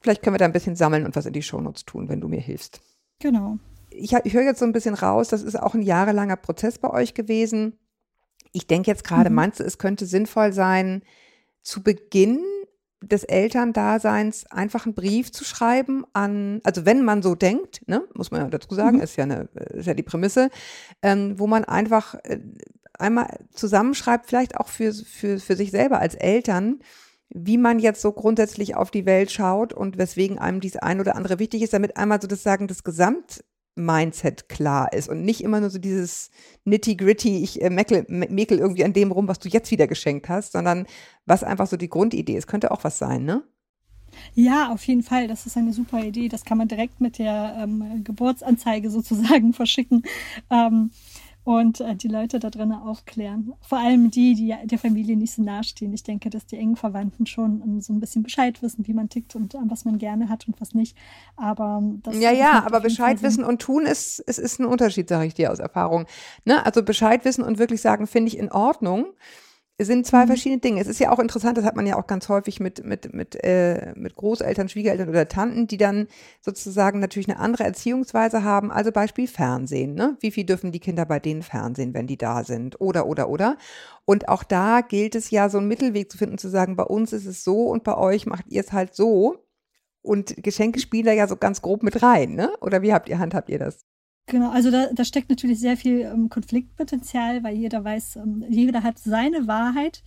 [0.00, 2.28] vielleicht können wir da ein bisschen sammeln und was in die Shownotes tun, wenn du
[2.28, 2.80] mir hilfst.
[3.20, 3.58] Genau.
[3.90, 6.90] Ich, ich höre jetzt so ein bisschen raus, das ist auch ein jahrelanger Prozess bei
[6.90, 7.78] euch gewesen.
[8.52, 9.36] Ich denke jetzt gerade, mhm.
[9.36, 11.02] meinst du, es könnte sinnvoll sein,
[11.62, 12.40] zu Beginn
[13.02, 18.30] des Elterndaseins einfach einen Brief zu schreiben an, also wenn man so denkt, ne, muss
[18.30, 19.02] man ja dazu sagen, mhm.
[19.02, 20.50] ist ja eine, ist ja die Prämisse,
[21.02, 22.40] ähm, wo man einfach äh,
[22.98, 26.80] einmal zusammenschreibt, vielleicht auch für, für, für sich selber als Eltern,
[27.30, 31.16] wie man jetzt so grundsätzlich auf die Welt schaut und weswegen einem dies ein oder
[31.16, 35.42] andere wichtig ist, damit einmal so das Sagen das Gesamt Mindset klar ist und nicht
[35.42, 36.30] immer nur so dieses
[36.64, 40.52] nitty-gritty, ich äh, mäkel, mäkel irgendwie an dem rum, was du jetzt wieder geschenkt hast,
[40.52, 40.86] sondern
[41.26, 42.46] was einfach so die Grundidee ist.
[42.46, 43.42] Könnte auch was sein, ne?
[44.34, 45.28] Ja, auf jeden Fall.
[45.28, 46.28] Das ist eine super Idee.
[46.28, 50.02] Das kann man direkt mit der ähm, Geburtsanzeige sozusagen verschicken.
[50.50, 50.90] Ähm,
[51.44, 53.52] und äh, die Leute da drinnen aufklären.
[53.60, 55.92] Vor allem die, die der Familie nicht so nahestehen.
[55.92, 58.92] Ich denke, dass die engen Verwandten schon um, ähm, so ein bisschen Bescheid wissen, wie
[58.92, 60.96] man tickt und um, was man gerne hat und was nicht.
[61.36, 65.08] Aber ähm, das Ja, ja, aber Bescheid wissen und tun ist, es ist ein Unterschied,
[65.08, 66.06] sage ich dir aus Erfahrung.
[66.44, 66.64] Ne?
[66.64, 69.06] Also Bescheid wissen und wirklich sagen, finde ich in Ordnung
[69.86, 70.28] sind zwei mhm.
[70.28, 70.80] verschiedene Dinge.
[70.80, 73.36] Es ist ja auch interessant, das hat man ja auch ganz häufig mit, mit, mit,
[73.44, 76.06] äh, mit Großeltern, Schwiegereltern oder Tanten, die dann
[76.40, 78.70] sozusagen natürlich eine andere Erziehungsweise haben.
[78.70, 79.94] Also Beispiel Fernsehen.
[79.94, 80.16] Ne?
[80.20, 82.80] Wie viel dürfen die Kinder bei denen Fernsehen, wenn die da sind?
[82.80, 83.56] Oder, oder, oder.
[84.04, 87.12] Und auch da gilt es ja, so einen Mittelweg zu finden, zu sagen, bei uns
[87.12, 89.44] ist es so und bei euch macht ihr es halt so.
[90.02, 92.52] Und Geschenke spielen da ja so ganz grob mit rein, ne?
[92.60, 93.84] Oder wie habt ihr, handhabt ihr das?
[94.30, 98.84] Genau, also da, da steckt natürlich sehr viel ähm, Konfliktpotenzial, weil jeder weiß, ähm, jeder
[98.84, 100.04] hat seine Wahrheit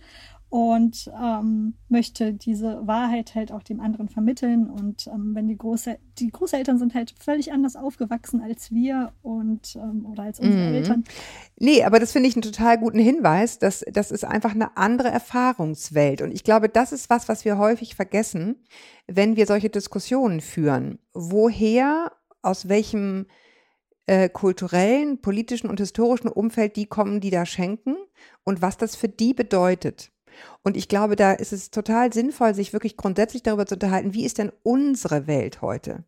[0.48, 4.70] und ähm, möchte diese Wahrheit halt auch dem anderen vermitteln.
[4.70, 9.76] Und ähm, wenn die, Große, die Großeltern sind halt völlig anders aufgewachsen als wir und
[9.76, 10.74] ähm, oder als unsere mhm.
[10.74, 11.04] Eltern.
[11.58, 13.58] Nee, aber das finde ich einen total guten Hinweis.
[13.58, 16.22] dass das ist einfach eine andere Erfahrungswelt.
[16.22, 18.64] Und ich glaube, das ist was, was wir häufig vergessen,
[19.06, 20.98] wenn wir solche Diskussionen führen.
[21.12, 23.26] Woher, aus welchem
[24.06, 27.96] äh, kulturellen, politischen und historischen Umfeld die kommen, die da schenken
[28.44, 30.12] und was das für die bedeutet.
[30.62, 34.24] Und ich glaube, da ist es total sinnvoll, sich wirklich grundsätzlich darüber zu unterhalten, wie
[34.24, 36.04] ist denn unsere Welt heute?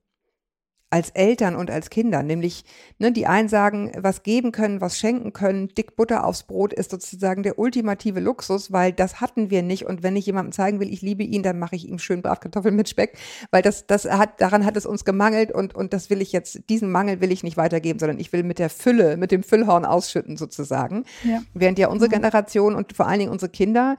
[0.88, 2.22] Als Eltern und als Kinder.
[2.22, 2.64] Nämlich,
[2.98, 6.90] ne, die einen sagen, was geben können, was schenken können, dick Butter aufs Brot ist
[6.90, 9.84] sozusagen der ultimative Luxus, weil das hatten wir nicht.
[9.86, 12.76] Und wenn ich jemandem zeigen will, ich liebe ihn, dann mache ich ihm schön Bratkartoffeln
[12.76, 13.18] mit Speck,
[13.50, 16.60] weil das, das hat, daran hat es uns gemangelt und, und das will ich jetzt,
[16.68, 19.84] diesen Mangel will ich nicht weitergeben, sondern ich will mit der Fülle, mit dem Füllhorn
[19.84, 21.04] ausschütten sozusagen.
[21.24, 21.42] Ja.
[21.52, 23.96] Während ja unsere Generation und vor allen Dingen unsere Kinder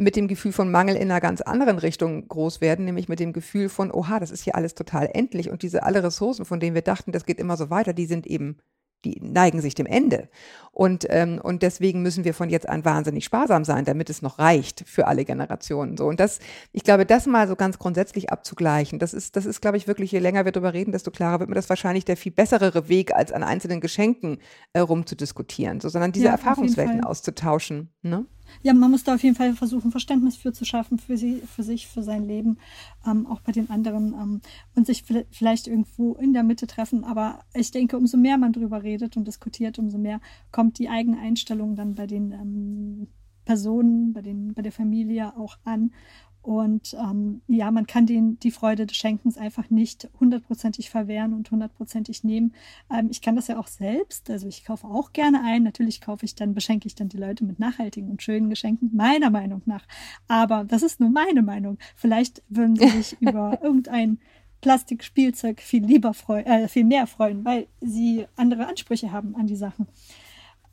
[0.00, 3.34] mit dem Gefühl von Mangel in einer ganz anderen Richtung groß werden, nämlich mit dem
[3.34, 6.74] Gefühl von, oha, das ist hier alles total endlich und diese alle Ressourcen, von denen
[6.74, 8.56] wir dachten, das geht immer so weiter, die sind eben
[9.04, 10.28] die neigen sich dem Ende.
[10.72, 14.38] Und, ähm, und deswegen müssen wir von jetzt an wahnsinnig sparsam sein, damit es noch
[14.38, 15.96] reicht für alle Generationen.
[15.96, 16.06] So.
[16.06, 16.38] Und das,
[16.72, 20.12] ich glaube, das mal so ganz grundsätzlich abzugleichen, das ist, das ist, glaube ich, wirklich,
[20.12, 23.14] je länger wir darüber reden, desto klarer wird mir das wahrscheinlich der viel bessere Weg,
[23.14, 24.38] als an einzelnen Geschenken
[24.74, 27.88] äh, rumzudiskutieren, so, sondern diese ja, Erfahrungswelten auszutauschen.
[28.02, 28.26] Ne?
[28.62, 31.62] Ja, man muss da auf jeden Fall versuchen, Verständnis für zu schaffen, für sie, für
[31.62, 32.58] sich, für sein Leben,
[33.06, 34.40] ähm, auch bei den anderen ähm,
[34.74, 37.04] und sich vielleicht irgendwo in der Mitte treffen.
[37.04, 40.20] Aber ich denke, umso mehr man darüber redet und diskutiert, umso mehr
[40.52, 43.08] kommt die eigene Einstellung dann bei den ähm,
[43.44, 45.92] Personen, bei, den, bei der Familie auch an.
[46.42, 51.50] Und ähm, ja, man kann den, die Freude des Schenkens einfach nicht hundertprozentig verwehren und
[51.50, 52.54] hundertprozentig nehmen.
[52.90, 54.30] Ähm, ich kann das ja auch selbst.
[54.30, 55.62] Also ich kaufe auch gerne ein.
[55.62, 59.28] Natürlich kaufe ich dann, beschenke ich dann die Leute mit nachhaltigen und schönen Geschenken, meiner
[59.28, 59.86] Meinung nach.
[60.28, 61.78] Aber das ist nur meine Meinung.
[61.94, 64.18] Vielleicht würden sie sich über irgendein
[64.62, 69.56] Plastikspielzeug viel lieber freuen, äh, viel mehr freuen, weil sie andere Ansprüche haben an die
[69.56, 69.88] Sachen.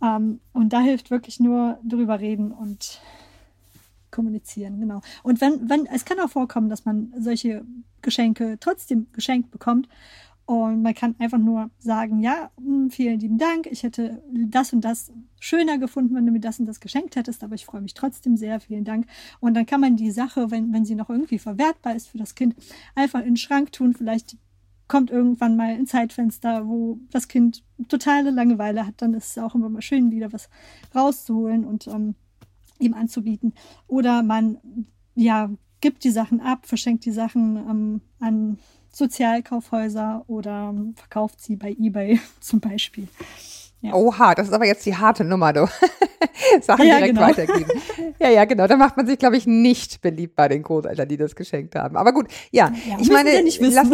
[0.01, 3.01] Ähm, und da hilft wirklich nur drüber reden und
[4.17, 5.01] kommunizieren, genau.
[5.21, 7.63] Und wenn, wenn, es kann auch vorkommen, dass man solche
[8.01, 9.87] Geschenke trotzdem geschenkt bekommt
[10.47, 14.79] Und man kann einfach nur sagen, ja, hm, vielen lieben Dank, ich hätte das und
[14.79, 17.93] das schöner gefunden, wenn du mir das und das geschenkt hättest, aber ich freue mich
[17.93, 19.07] trotzdem sehr, vielen Dank.
[19.41, 22.33] Und dann kann man die Sache, wenn, wenn sie noch irgendwie verwertbar ist für das
[22.33, 22.55] Kind,
[22.95, 23.93] einfach in den Schrank tun.
[23.93, 24.37] Vielleicht
[24.87, 29.53] kommt irgendwann mal ein Zeitfenster, wo das Kind totale Langeweile hat, dann ist es auch
[29.53, 30.49] immer mal schön, wieder was
[30.95, 32.15] rauszuholen und ähm,
[32.79, 33.53] ihm anzubieten.
[33.87, 34.57] Oder man,
[35.15, 35.49] ja,
[35.81, 38.59] gibt die Sachen ab, verschenkt die Sachen ähm, an
[38.91, 43.07] Sozialkaufhäuser oder verkauft sie bei eBay zum Beispiel.
[43.81, 43.93] Ja.
[43.93, 45.67] Oha, das ist aber jetzt die harte Nummer, du.
[46.61, 47.27] Sachen ja, direkt genau.
[47.27, 47.71] weitergeben.
[48.19, 48.65] Ja, ja, genau.
[48.65, 51.95] Da macht man sich, glaube ich, nicht beliebt bei den Großeltern, die das geschenkt haben.
[51.95, 52.71] Aber gut, ja.
[52.89, 53.61] ja ich meine, nicht.
[53.61, 53.87] Lass,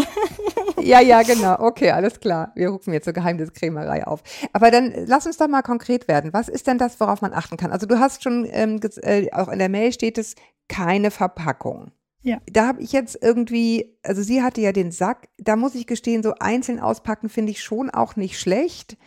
[0.83, 1.59] ja, ja, genau.
[1.59, 2.51] Okay, alles klar.
[2.55, 4.23] Wir rufen jetzt zur Geheimniskrämerei auf.
[4.53, 6.33] Aber dann lass uns doch mal konkret werden.
[6.33, 7.71] Was ist denn das, worauf man achten kann?
[7.71, 10.35] Also du hast schon, ähm, äh, auch in der Mail steht es,
[10.67, 11.91] keine Verpackung.
[12.21, 12.37] Ja.
[12.45, 16.23] Da habe ich jetzt irgendwie, also sie hatte ja den Sack, da muss ich gestehen,
[16.23, 18.97] so einzeln auspacken finde ich schon auch nicht schlecht.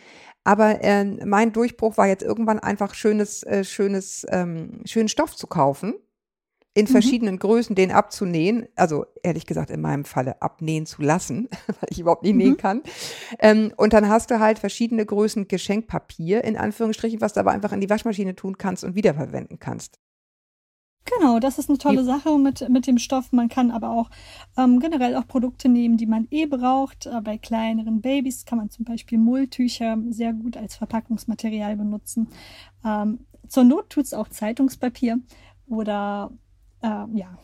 [0.43, 5.47] Aber äh, mein Durchbruch war jetzt irgendwann einfach schönes, äh, schönes, ähm, schönen Stoff zu
[5.47, 5.95] kaufen.
[6.77, 6.89] In mhm.
[6.89, 7.39] verschiedenen mhm.
[7.39, 12.21] Größen den abzunähen, also ehrlich gesagt in meinem Falle abnähen zu lassen, weil ich überhaupt
[12.21, 12.37] nicht mhm.
[12.37, 12.83] nähen kann.
[13.39, 17.71] Ähm, und dann hast du halt verschiedene Größen Geschenkpapier, in Anführungsstrichen, was du aber einfach
[17.71, 19.97] in die Waschmaschine tun kannst und wiederverwenden kannst.
[21.05, 23.31] Genau, das ist eine tolle Sache mit, mit dem Stoff.
[23.31, 24.11] Man kann aber auch
[24.55, 27.07] ähm, generell auch Produkte nehmen, die man eh braucht.
[27.07, 32.27] Äh, bei kleineren Babys kann man zum Beispiel Mulltücher sehr gut als Verpackungsmaterial benutzen.
[32.85, 35.17] Ähm, zur Not tut es auch Zeitungspapier
[35.67, 36.31] oder
[36.81, 37.37] äh, ja,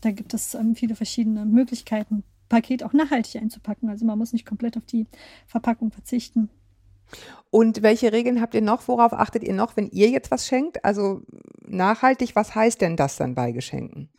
[0.00, 3.88] da gibt es ähm, viele verschiedene Möglichkeiten, Paket auch nachhaltig einzupacken.
[3.88, 5.06] Also man muss nicht komplett auf die
[5.46, 6.48] Verpackung verzichten.
[7.50, 8.86] Und welche Regeln habt ihr noch?
[8.88, 10.84] Worauf achtet ihr noch, wenn ihr jetzt was schenkt?
[10.84, 11.22] Also
[11.66, 14.10] nachhaltig, was heißt denn das dann bei Geschenken?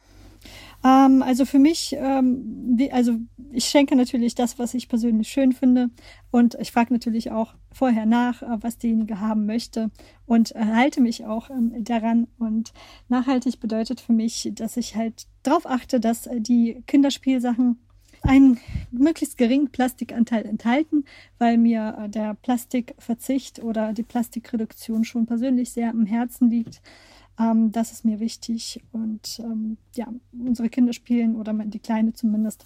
[0.83, 3.17] Ähm, also für mich, ähm, wie, also
[3.51, 5.89] ich schenke natürlich das, was ich persönlich schön finde.
[6.31, 9.91] Und ich frage natürlich auch vorher nach, äh, was derjenige haben möchte
[10.25, 12.27] und äh, halte mich auch ähm, daran.
[12.37, 12.73] Und
[13.09, 17.79] nachhaltig bedeutet für mich, dass ich halt darauf achte, dass äh, die Kinderspielsachen
[18.21, 18.59] einen
[18.91, 21.05] möglichst geringen Plastikanteil enthalten,
[21.37, 26.81] weil mir äh, der Plastikverzicht oder die Plastikreduktion schon persönlich sehr am Herzen liegt.
[27.39, 28.81] Ähm, das ist mir wichtig.
[28.91, 32.65] Und ähm, ja, unsere Kinder spielen oder die Kleine zumindest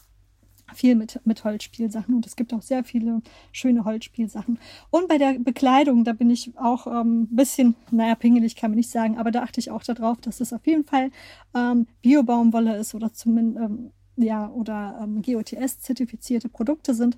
[0.74, 4.60] viel mit, mit Holzspielsachen und es gibt auch sehr viele schöne Holzspielsachen.
[4.90, 8.78] Und bei der Bekleidung, da bin ich auch ein ähm, bisschen, naja, pingelig kann man
[8.78, 11.12] nicht sagen, aber da achte ich auch darauf, dass es auf jeden Fall
[11.54, 17.18] ähm, Bio-Baumwolle ist oder zumindest ähm, ja, oder ähm, GOTS-zertifizierte Produkte sind,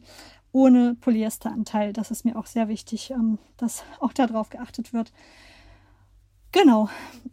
[0.52, 1.92] ohne Polyesteranteil.
[1.94, 5.12] Das ist mir auch sehr wichtig, ähm, dass auch darauf geachtet wird.
[6.56, 6.90] Genau.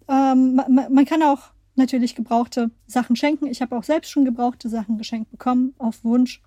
[0.08, 3.46] Ähm, man, man, kann auch natürlich gebrauchte Sachen schenken.
[3.46, 6.42] Ich habe auch selbst schon gebrauchte Sachen geschenkt bekommen, auf Wunsch.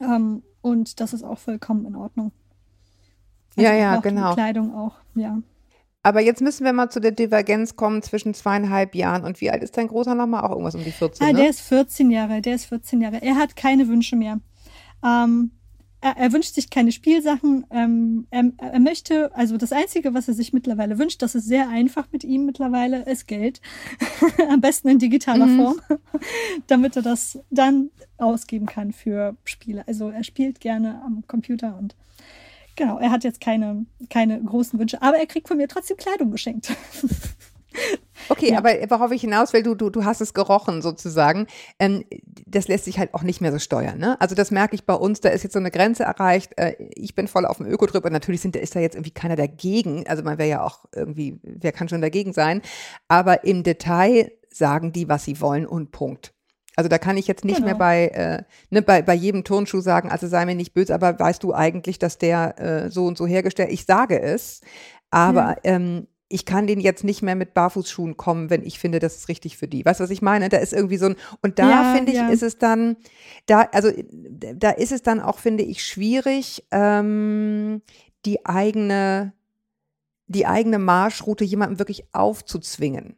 [0.00, 2.32] Ähm, und das ist auch vollkommen in Ordnung.
[3.56, 4.34] Also ja, ja, genau.
[4.34, 5.38] Kleidung auch, ja.
[6.02, 9.62] Aber jetzt müssen wir mal zu der Divergenz kommen zwischen zweieinhalb Jahren und wie alt
[9.62, 10.44] ist dein Großer nochmal?
[10.44, 11.38] Auch irgendwas um die 14, ah, ne?
[11.38, 13.22] Der ist 14 Jahre, der ist 14 Jahre.
[13.22, 14.40] Er hat keine Wünsche mehr.
[15.04, 15.52] Ähm,
[16.00, 17.66] er, er, wünscht sich keine Spielsachen.
[17.70, 21.68] Ähm, er, er, möchte, also das Einzige, was er sich mittlerweile wünscht, das ist sehr
[21.68, 23.60] einfach mit ihm mittlerweile, ist Geld.
[24.50, 25.56] Am besten in digitaler mhm.
[25.56, 25.80] Form,
[26.66, 29.86] damit er das dann ausgeben kann für Spiele.
[29.86, 31.94] Also er spielt gerne am Computer und
[32.76, 36.30] Genau, er hat jetzt keine, keine großen Wünsche, aber er kriegt von mir trotzdem Kleidung
[36.30, 36.72] geschenkt.
[38.28, 38.58] Okay, ja.
[38.58, 41.46] aber worauf ich hinaus will, du, du, du hast es gerochen sozusagen.
[41.78, 42.04] Ähm,
[42.46, 43.98] das lässt sich halt auch nicht mehr so steuern.
[43.98, 44.20] Ne?
[44.20, 46.52] Also das merke ich bei uns, da ist jetzt so eine Grenze erreicht.
[46.56, 49.36] Äh, ich bin voll auf dem Ökotrip und natürlich sind, ist da jetzt irgendwie keiner
[49.36, 50.06] dagegen.
[50.06, 52.62] Also man wäre ja auch irgendwie, wer kann schon dagegen sein?
[53.08, 56.34] Aber im Detail sagen die, was sie wollen und Punkt.
[56.76, 57.66] Also da kann ich jetzt nicht genau.
[57.66, 61.18] mehr bei, äh, ne, bei, bei jedem Turnschuh sagen, also sei mir nicht böse, aber
[61.18, 64.60] weißt du eigentlich, dass der äh, so und so hergestellt, ich sage es,
[65.10, 65.74] aber ja.
[65.74, 69.28] ähm, ich kann den jetzt nicht mehr mit Barfußschuhen kommen, wenn ich finde, das ist
[69.28, 69.84] richtig für die.
[69.84, 70.48] Weißt du, was ich meine?
[70.48, 72.28] Da ist irgendwie so ein, und da ja, finde ich, ja.
[72.28, 72.96] ist es dann,
[73.46, 73.90] da, also
[74.54, 77.82] da ist es dann auch, finde ich, schwierig, ähm,
[78.24, 79.32] die eigene,
[80.28, 83.16] die eigene Marschroute jemandem wirklich aufzuzwingen.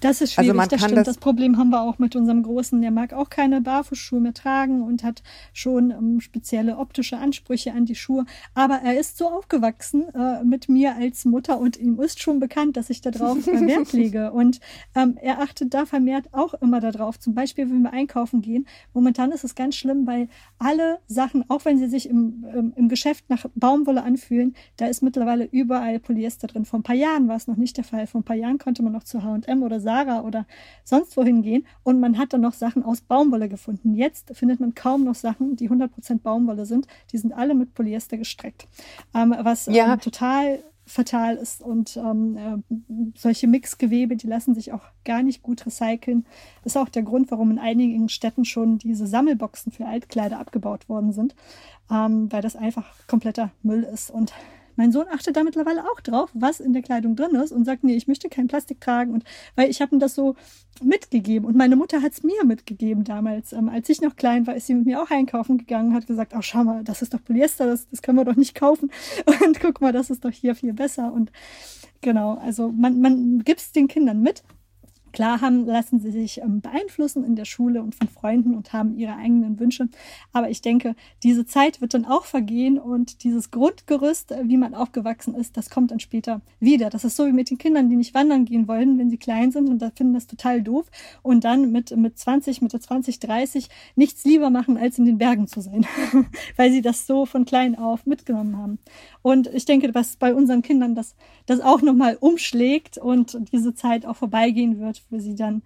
[0.00, 0.96] Das ist schwierig, also das stimmt.
[0.96, 2.80] Das, das, Problem haben wir auch mit unserem Großen.
[2.80, 7.84] Der mag auch keine Barfußschuhe mehr tragen und hat schon ähm, spezielle optische Ansprüche an
[7.84, 8.24] die Schuhe.
[8.54, 12.76] Aber er ist so aufgewachsen äh, mit mir als Mutter und ihm ist schon bekannt,
[12.76, 14.32] dass ich darauf Wert lege.
[14.32, 14.60] Und
[14.94, 17.18] ähm, er achtet da vermehrt auch immer darauf.
[17.18, 18.66] Zum Beispiel, wenn wir einkaufen gehen.
[18.94, 22.88] Momentan ist es ganz schlimm, weil alle Sachen, auch wenn sie sich im, ähm, im
[22.88, 26.64] Geschäft nach Baumwolle anfühlen, da ist mittlerweile überall Polyester drin.
[26.64, 28.06] Vor ein paar Jahren war es noch nicht der Fall.
[28.06, 30.46] Vor ein paar Jahren konnte man noch zu H&M oder Sarah oder
[30.84, 33.94] sonst wohin gehen und man hat dann noch Sachen aus Baumwolle gefunden.
[33.94, 36.86] Jetzt findet man kaum noch Sachen, die 100% Baumwolle sind.
[37.10, 38.68] Die sind alle mit Polyester gestreckt.
[39.14, 39.92] Ähm, was Ja.
[39.94, 42.74] ähm, total fatal ist und ähm, äh,
[43.16, 46.24] solche Mixgewebe, die lassen sich auch gar nicht gut recyceln.
[46.64, 51.12] Ist auch der Grund, warum in einigen Städten schon diese Sammelboxen für Altkleider abgebaut worden
[51.12, 51.34] sind,
[51.90, 54.10] ähm, weil das einfach kompletter Müll ist.
[54.10, 54.32] Und
[54.76, 57.84] mein Sohn achtet da mittlerweile auch drauf, was in der Kleidung drin ist und sagt,
[57.84, 59.12] nee, ich möchte kein Plastik tragen.
[59.12, 59.24] Und
[59.56, 60.36] weil ich habe ihm das so
[60.82, 63.52] mitgegeben und meine Mutter hat es mir mitgegeben damals.
[63.52, 66.32] Ähm, als ich noch klein war, ist sie mit mir auch einkaufen gegangen, hat gesagt,
[66.36, 68.90] oh schau mal, das ist doch Polyester, das, das können wir doch nicht kaufen.
[69.44, 71.12] Und guck mal, das ist doch hier viel besser.
[71.12, 71.30] Und
[72.00, 74.42] genau, also man, man gibt es den Kindern mit.
[75.12, 78.96] Klar haben, lassen sie sich ähm, beeinflussen in der Schule und von Freunden und haben
[78.96, 79.88] ihre eigenen Wünsche.
[80.32, 84.74] Aber ich denke, diese Zeit wird dann auch vergehen und dieses Grundgerüst, äh, wie man
[84.74, 86.90] aufgewachsen ist, das kommt dann später wieder.
[86.90, 89.52] Das ist so wie mit den Kindern, die nicht wandern gehen wollen, wenn sie klein
[89.52, 90.86] sind und da finden das total doof
[91.22, 95.46] und dann mit, mit 20, Mitte 20, 30 nichts lieber machen, als in den Bergen
[95.46, 95.86] zu sein,
[96.56, 98.78] weil sie das so von klein auf mitgenommen haben.
[99.22, 101.14] Und ich denke, dass bei unseren Kindern das,
[101.46, 105.62] das auch nochmal umschlägt und diese Zeit auch vorbeigehen wird, wo sie dann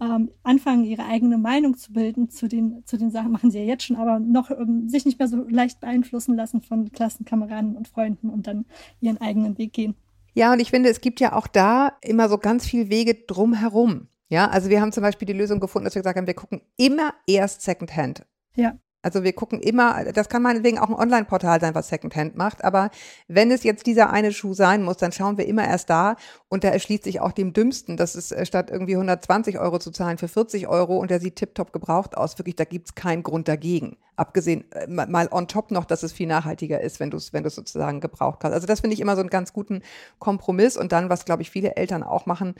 [0.00, 3.64] ähm, anfangen, ihre eigene Meinung zu bilden zu den, zu den Sachen, machen sie ja
[3.64, 7.88] jetzt schon, aber noch ähm, sich nicht mehr so leicht beeinflussen lassen von Klassenkameraden und
[7.88, 8.66] Freunden und dann
[9.00, 9.96] ihren eigenen Weg gehen.
[10.34, 14.06] Ja, und ich finde, es gibt ja auch da immer so ganz viel Wege drumherum.
[14.28, 16.60] Ja, also wir haben zum Beispiel die Lösung gefunden, dass wir gesagt haben, wir gucken
[16.76, 18.24] immer erst Secondhand.
[18.54, 18.78] Ja.
[19.00, 22.90] Also wir gucken immer, das kann meinetwegen auch ein Online-Portal sein, was Secondhand macht, aber
[23.28, 26.16] wenn es jetzt dieser eine Schuh sein muss, dann schauen wir immer erst da
[26.48, 29.92] und da erschließt sich auch dem Dümmsten, dass es äh, statt irgendwie 120 Euro zu
[29.92, 33.46] zahlen für 40 Euro und der sieht tiptop gebraucht aus, wirklich, da gibt's keinen Grund
[33.46, 33.96] dagegen.
[34.18, 37.44] Abgesehen äh, mal on top noch, dass es viel nachhaltiger ist, wenn du es wenn
[37.44, 38.52] du's sozusagen gebraucht hast.
[38.52, 39.82] Also das finde ich immer so einen ganz guten
[40.18, 42.56] Kompromiss und dann, was glaube ich viele Eltern auch machen,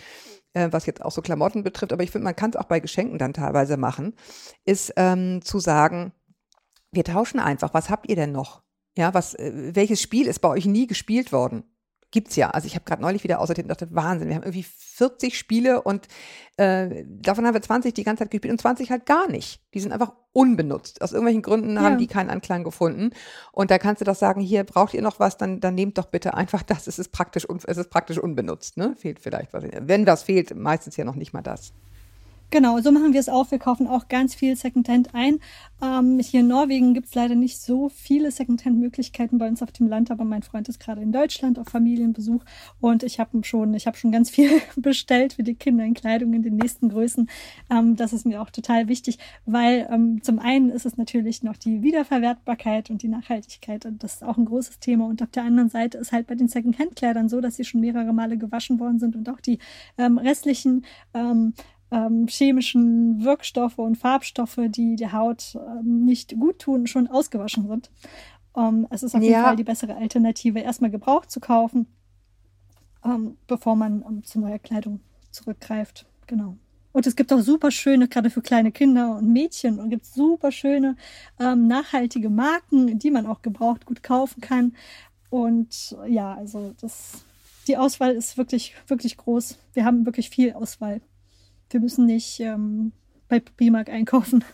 [0.54, 2.78] äh, was jetzt auch so Klamotten betrifft, aber ich finde, man kann es auch bei
[2.78, 4.14] Geschenken dann teilweise machen,
[4.64, 6.12] ist ähm, zu sagen,
[6.92, 7.74] wir tauschen einfach.
[7.74, 8.62] Was habt ihr denn noch?
[8.96, 11.64] Ja, was, äh, welches Spiel ist bei euch nie gespielt worden?
[12.10, 12.50] Gibt's ja.
[12.50, 15.82] Also ich habe gerade neulich wieder aussortiert und dachte, Wahnsinn, wir haben irgendwie 40 Spiele
[15.82, 16.08] und
[16.56, 19.60] äh, davon haben wir 20 die ganze Zeit gespielt und 20 halt gar nicht.
[19.74, 21.02] Die sind einfach unbenutzt.
[21.02, 21.82] Aus irgendwelchen Gründen Ja.
[21.82, 23.10] haben die keinen Anklang gefunden.
[23.52, 26.06] Und da kannst du doch sagen, hier braucht ihr noch was, dann, dann nehmt doch
[26.06, 26.86] bitte einfach das.
[26.86, 28.78] Es ist praktisch, es ist praktisch unbenutzt.
[28.78, 28.94] Ne?
[28.96, 29.64] Fehlt vielleicht was.
[29.80, 31.74] Wenn was fehlt, meistens ja noch nicht mal das.
[32.50, 33.50] Genau, so machen wir es auch.
[33.50, 35.38] Wir kaufen auch ganz viel Secondhand ein.
[35.82, 39.86] Ähm, hier in Norwegen gibt es leider nicht so viele Secondhand-Möglichkeiten bei uns auf dem
[39.86, 42.42] Land, aber mein Freund ist gerade in Deutschland auf Familienbesuch
[42.80, 46.32] und ich habe schon, ich habe schon ganz viel bestellt für die Kinder in Kleidung
[46.32, 47.28] in den nächsten Größen.
[47.70, 51.58] Ähm, das ist mir auch total wichtig, weil ähm, zum einen ist es natürlich noch
[51.58, 55.04] die Wiederverwertbarkeit und die Nachhaltigkeit und das ist auch ein großes Thema.
[55.04, 58.14] Und auf der anderen Seite ist halt bei den Secondhand-Kleidern so, dass sie schon mehrere
[58.14, 59.58] Male gewaschen worden sind und auch die
[59.98, 61.52] ähm, restlichen ähm,
[61.90, 67.90] ähm, chemischen Wirkstoffe und Farbstoffe, die der Haut ähm, nicht gut tun, schon ausgewaschen sind.
[68.56, 69.44] Ähm, es ist auf jeden Ja.
[69.44, 71.86] Fall die bessere Alternative, erstmal gebraucht zu kaufen,
[73.04, 76.06] ähm, bevor man ähm, zu neuer Kleidung zurückgreift.
[76.26, 76.56] Genau.
[76.92, 80.50] Und es gibt auch super schöne, gerade für kleine Kinder und Mädchen, und gibt super
[80.50, 80.96] schöne
[81.38, 84.74] ähm, nachhaltige Marken, die man auch gebraucht gut kaufen kann.
[85.30, 87.24] Und ja, also das,
[87.68, 89.58] die Auswahl ist wirklich, wirklich groß.
[89.74, 91.00] Wir haben wirklich viel Auswahl.
[91.70, 92.92] Wir müssen nicht ähm,
[93.28, 94.44] bei Primark einkaufen.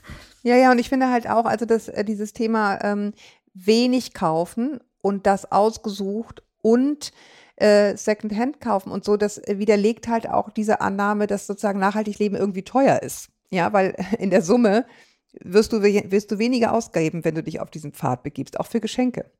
[0.43, 3.13] Ja, ja, und ich finde halt auch, also das, äh, dieses Thema ähm,
[3.55, 7.13] wenig kaufen und das ausgesucht und
[7.57, 12.19] äh, Secondhand kaufen und so, das äh, widerlegt halt auch diese Annahme, dass sozusagen nachhaltig
[12.19, 13.31] Leben irgendwie teuer ist.
[13.51, 14.87] Ja, weil in der Summe
[15.41, 18.81] wirst du, wirst du weniger ausgeben, wenn du dich auf diesen Pfad begibst, auch für
[18.81, 19.31] Geschenke.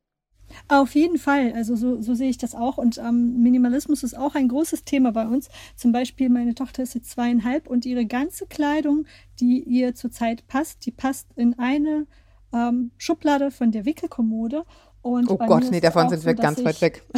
[0.69, 2.79] Auf jeden Fall, also so, so sehe ich das auch.
[2.79, 5.49] Und ähm, Minimalismus ist auch ein großes Thema bei uns.
[5.77, 9.07] Zum Beispiel, meine Tochter ist jetzt zweieinhalb und ihre ganze Kleidung,
[9.41, 12.07] die ihr zurzeit passt, die passt in eine
[12.53, 14.65] ähm, Schublade von der Wickelkommode.
[15.03, 17.05] Und Oh Gott, nee, davon sind so, wir dass ganz weit weg.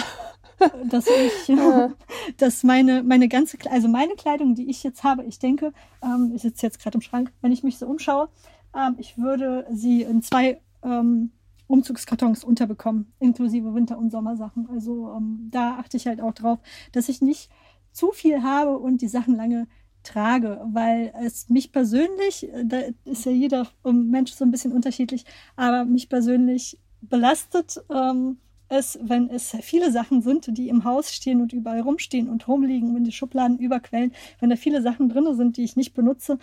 [0.88, 1.54] Dass ich,
[2.38, 6.40] dass meine, meine ganze, also meine Kleidung, die ich jetzt habe, ich denke, ähm, ich
[6.40, 8.30] sitze jetzt gerade im Schrank, wenn ich mich so umschaue,
[8.74, 11.30] ähm, ich würde sie in zwei ähm,
[11.66, 14.68] Umzugskartons unterbekommen, inklusive Winter- und Sommersachen.
[14.70, 16.58] Also ähm, da achte ich halt auch drauf,
[16.92, 17.50] dass ich nicht
[17.92, 19.66] zu viel habe und die Sachen lange
[20.02, 24.72] trage, weil es mich persönlich, äh, da ist ja jeder ähm, Mensch so ein bisschen
[24.72, 25.24] unterschiedlich,
[25.56, 31.40] aber mich persönlich belastet ähm, es, wenn es viele Sachen sind, die im Haus stehen
[31.40, 35.56] und überall rumstehen und rumliegen und die Schubladen überquellen, wenn da viele Sachen drin sind,
[35.56, 36.38] die ich nicht benutze,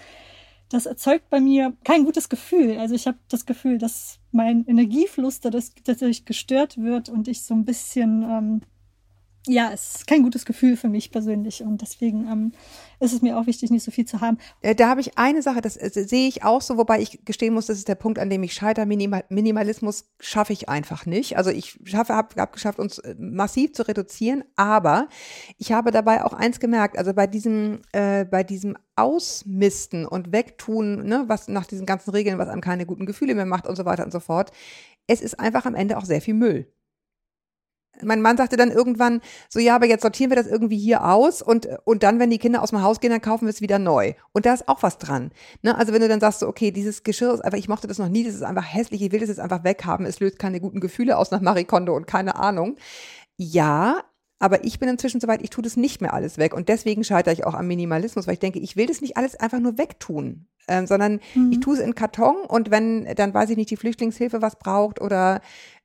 [0.74, 2.80] das erzeugt bei mir kein gutes Gefühl.
[2.80, 7.64] Also ich habe das Gefühl, dass mein Energiefluss dadurch, gestört wird und ich so ein
[7.64, 8.62] bisschen ähm,
[9.46, 12.52] ja, es ist kein gutes Gefühl für mich persönlich und deswegen ähm,
[13.02, 14.38] ist es mir auch wichtig, nicht so viel zu haben.
[14.62, 17.54] Äh, Da habe ich eine Sache, das äh, sehe ich auch so, wobei ich gestehen
[17.54, 18.86] muss, das ist der Punkt, an dem ich scheitere.
[18.86, 21.36] Minimal, Minimalismus schaffe ich einfach nicht.
[21.36, 25.10] Also ich schaffe, habe hab geschafft, uns äh, massiv zu reduzieren, aber
[25.58, 31.06] ich habe dabei auch eins gemerkt, also bei diesem, äh, bei diesem Ausmisten und Wegtun,
[31.06, 33.84] ne, was nach diesen ganzen Regeln, was einem keine guten Gefühle mehr macht und so
[33.84, 34.52] weiter und so fort,
[35.08, 36.68] es ist einfach am Ende auch sehr viel Müll
[38.02, 41.42] mein Mann sagte dann irgendwann so, ja, aber jetzt sortieren wir das irgendwie hier aus
[41.42, 43.80] und, und dann, wenn die Kinder aus dem Haus gehen, dann kaufen wir es wieder
[43.80, 44.14] neu.
[44.32, 45.32] Und da ist auch was dran.
[45.62, 45.78] Ne?
[45.78, 48.10] Also wenn du dann sagst, so, okay, dieses Geschirr ist einfach, ich mochte das noch
[48.10, 50.80] nie, das ist einfach hässlich, ich will das jetzt einfach weghaben, es löst keine guten
[50.80, 52.78] Gefühle aus nach Marie Kondo und keine Ahnung.
[53.38, 54.04] Ja,
[54.44, 56.54] aber ich bin inzwischen soweit, ich tue das nicht mehr alles weg.
[56.54, 59.36] Und deswegen scheitere ich auch am Minimalismus, weil ich denke, ich will das nicht alles
[59.36, 63.56] einfach nur wegtun, ähm, sondern ich tue es in Karton und wenn dann weiß ich
[63.58, 65.40] nicht, die Flüchtlingshilfe was braucht oder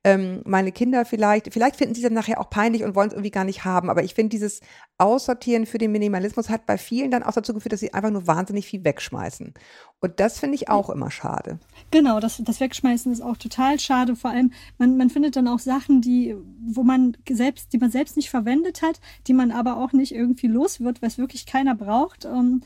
[0.05, 3.13] ähm, meine Kinder vielleicht, vielleicht finden sie es dann nachher auch peinlich und wollen es
[3.13, 3.89] irgendwie gar nicht haben.
[3.89, 4.61] Aber ich finde, dieses
[4.97, 8.25] Aussortieren für den Minimalismus hat bei vielen dann auch dazu geführt, dass sie einfach nur
[8.25, 9.53] wahnsinnig viel wegschmeißen.
[9.99, 11.59] Und das finde ich auch immer schade.
[11.91, 14.15] Genau, das, das Wegschmeißen ist auch total schade.
[14.15, 16.35] Vor allem, man, man findet dann auch Sachen, die,
[16.65, 20.47] wo man selbst, die man selbst nicht verwendet hat, die man aber auch nicht irgendwie
[20.47, 22.23] los wird, weil es wirklich keiner braucht.
[22.23, 22.61] Ähm,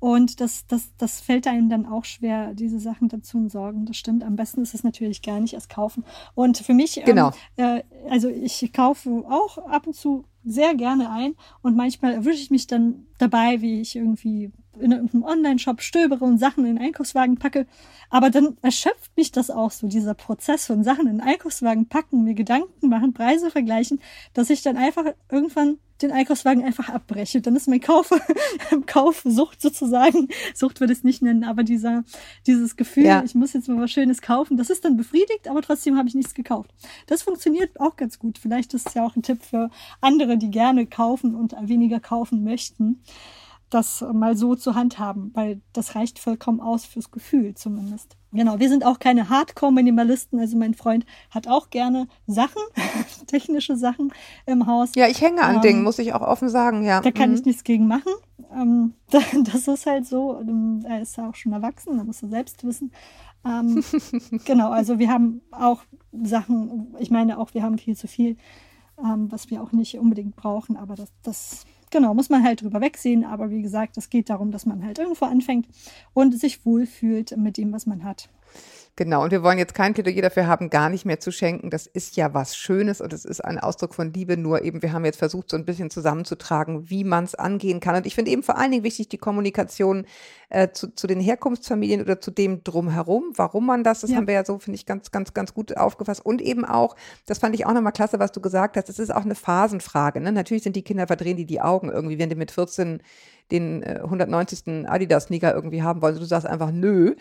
[0.00, 3.84] und das, das, das fällt einem dann auch schwer, diese Sachen dazu entsorgen.
[3.86, 4.22] Das stimmt.
[4.22, 6.04] Am besten ist es natürlich gar nicht erst kaufen.
[6.34, 7.32] Und für mich, Genau.
[7.56, 12.40] ähm, äh, also ich kaufe auch ab und zu sehr gerne ein und manchmal erwische
[12.42, 16.84] ich mich dann dabei, wie ich irgendwie in irgendeinem Online-Shop stöbere und Sachen in den
[16.84, 17.66] Einkaufswagen packe.
[18.10, 22.22] Aber dann erschöpft mich das auch so, dieser Prozess von Sachen in den Einkaufswagen packen,
[22.24, 24.00] mir Gedanken machen, Preise vergleichen,
[24.34, 27.40] dass ich dann einfach irgendwann den Einkaufswagen einfach abbreche.
[27.40, 28.10] Dann ist mein Kauf,
[28.86, 32.04] Kaufsucht sozusagen, Sucht würde ich es nicht nennen, aber dieser,
[32.46, 33.22] dieses Gefühl, Ja.
[33.24, 36.14] ich muss jetzt mal was Schönes kaufen, das ist dann befriedigt, aber trotzdem habe ich
[36.14, 36.70] nichts gekauft.
[37.06, 38.38] Das funktioniert auch ganz gut.
[38.38, 39.70] Vielleicht ist es ja auch ein Tipp für
[40.00, 43.02] andere, die gerne kaufen und weniger kaufen möchten,
[43.70, 48.16] das mal so zu handhaben, weil das reicht vollkommen aus fürs Gefühl zumindest.
[48.32, 50.38] Genau, wir sind auch keine Hardcore-Minimalisten.
[50.40, 52.62] Also mein Freund hat auch gerne Sachen,
[53.26, 54.12] technische Sachen
[54.46, 54.92] im Haus.
[54.96, 57.00] Ja, ich hänge an Ähm, Dingen, muss ich auch offen sagen, ja.
[57.02, 57.36] Da kann Mhm.
[57.36, 58.12] ich nichts gegen machen.
[58.54, 58.94] Ähm,
[59.44, 60.38] das ist halt so.
[60.40, 62.90] Ähm, Er ist ja auch schon erwachsen, da muss er selbst wissen.
[63.44, 63.84] Ähm,
[64.46, 65.82] genau, also wir haben auch
[66.22, 68.36] Sachen, ich meine auch, wir haben viel zu viel,
[69.02, 72.80] ähm, was wir auch nicht unbedingt brauchen, aber das, das, genau, muss man halt drüber
[72.80, 73.24] wegsehen.
[73.24, 75.66] Aber wie gesagt, es geht darum, dass man halt irgendwo anfängt
[76.14, 78.28] und sich wohlfühlt mit dem, was man hat.
[78.98, 81.70] Genau, und wir wollen jetzt kein Plädoyer dafür haben, gar nicht mehr zu schenken.
[81.70, 84.36] Das ist ja was Schönes und es ist ein Ausdruck von Liebe.
[84.36, 87.94] Nur eben, wir haben jetzt versucht, so ein bisschen zusammenzutragen, wie man es angehen kann.
[87.94, 90.04] Und ich finde eben vor allen Dingen wichtig die Kommunikation
[90.48, 94.16] äh, zu, zu den Herkunftsfamilien oder zu dem drumherum, warum man das, das Ja.
[94.16, 96.26] haben wir ja so, finde ich, ganz, ganz, ganz gut aufgefasst.
[96.26, 99.14] Und eben auch, das fand ich auch nochmal klasse, was du gesagt hast, es ist
[99.14, 100.20] auch eine Phasenfrage.
[100.20, 100.32] Ne?
[100.32, 103.00] Natürlich sind die Kinder, verdrehen die die Augen irgendwie, wenn die mit 14
[103.50, 104.88] den äh, 190.
[104.88, 106.16] Adidas-Sneaker irgendwie haben wollen.
[106.16, 107.14] Du sagst einfach nö.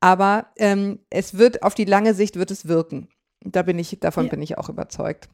[0.00, 3.08] Aber ähm, es wird auf die lange Sicht wird es wirken.
[3.40, 4.30] Da bin ich, davon Ja.
[4.30, 5.28] bin ich auch überzeugt.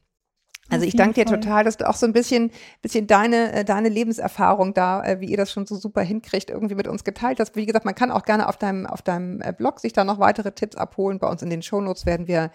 [0.72, 3.88] Also ich danke dir total, dass du auch so ein bisschen, bisschen deine, äh, deine
[3.88, 7.56] Lebenserfahrung da, äh, wie ihr das schon so super hinkriegt, irgendwie mit uns geteilt hast.
[7.56, 10.20] Wie gesagt, man kann auch gerne auf deinem, auf deinem äh, Blog sich da noch
[10.20, 11.18] weitere Tipps abholen.
[11.18, 12.52] Bei uns in den Shownotes werden wir,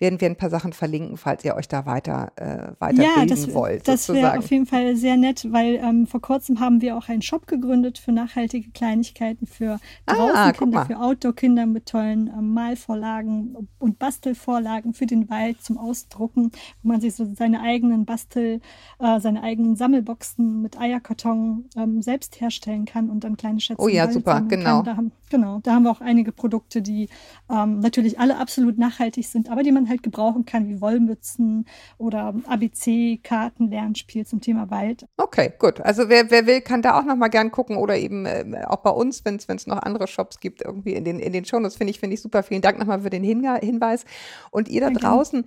[0.00, 3.52] werden wir ein paar Sachen verlinken, falls ihr euch da weiter, äh, weiter ja, das,
[3.52, 3.88] wollt.
[3.88, 7.22] das wäre auf jeden Fall sehr nett, weil ähm, vor kurzem haben wir auch einen
[7.22, 10.84] Shop gegründet für nachhaltige Kleinigkeiten, für Ah, draußen guck mal.
[10.84, 16.88] Kinder, für Outdoor-Kinder mit tollen ähm, Malvorlagen und Bastelvorlagen für den Wald zum Ausdrucken, wo
[16.88, 18.60] man sich so seine eigenen Bastel,
[19.00, 23.88] äh, seine eigenen Sammelboxen mit Eierkarton ähm, selbst herstellen kann und dann kleine Schätze Oh
[23.88, 24.82] ja, super, genau.
[24.82, 27.08] Da haben, genau, da haben wir auch einige Produkte, die
[27.50, 31.66] ähm, natürlich alle absolut nachhaltig sind, aber die man halt gebrauchen kann, wie Wollmützen
[31.98, 35.06] oder ABC-Karten, Lernspiel zum Thema Wald.
[35.16, 35.80] Okay, gut.
[35.80, 38.78] Also wer, wer will, kann da auch noch mal gern gucken oder eben äh, auch
[38.82, 41.90] bei uns, wenn es noch andere Shops gibt, irgendwie in den, in den Shownotes, finde
[41.90, 42.42] ich, finde ich super.
[42.42, 44.04] Vielen Dank nochmal für den Hinga- Hinweis.
[44.50, 45.00] Und ihr da Danke.
[45.00, 45.44] draußen,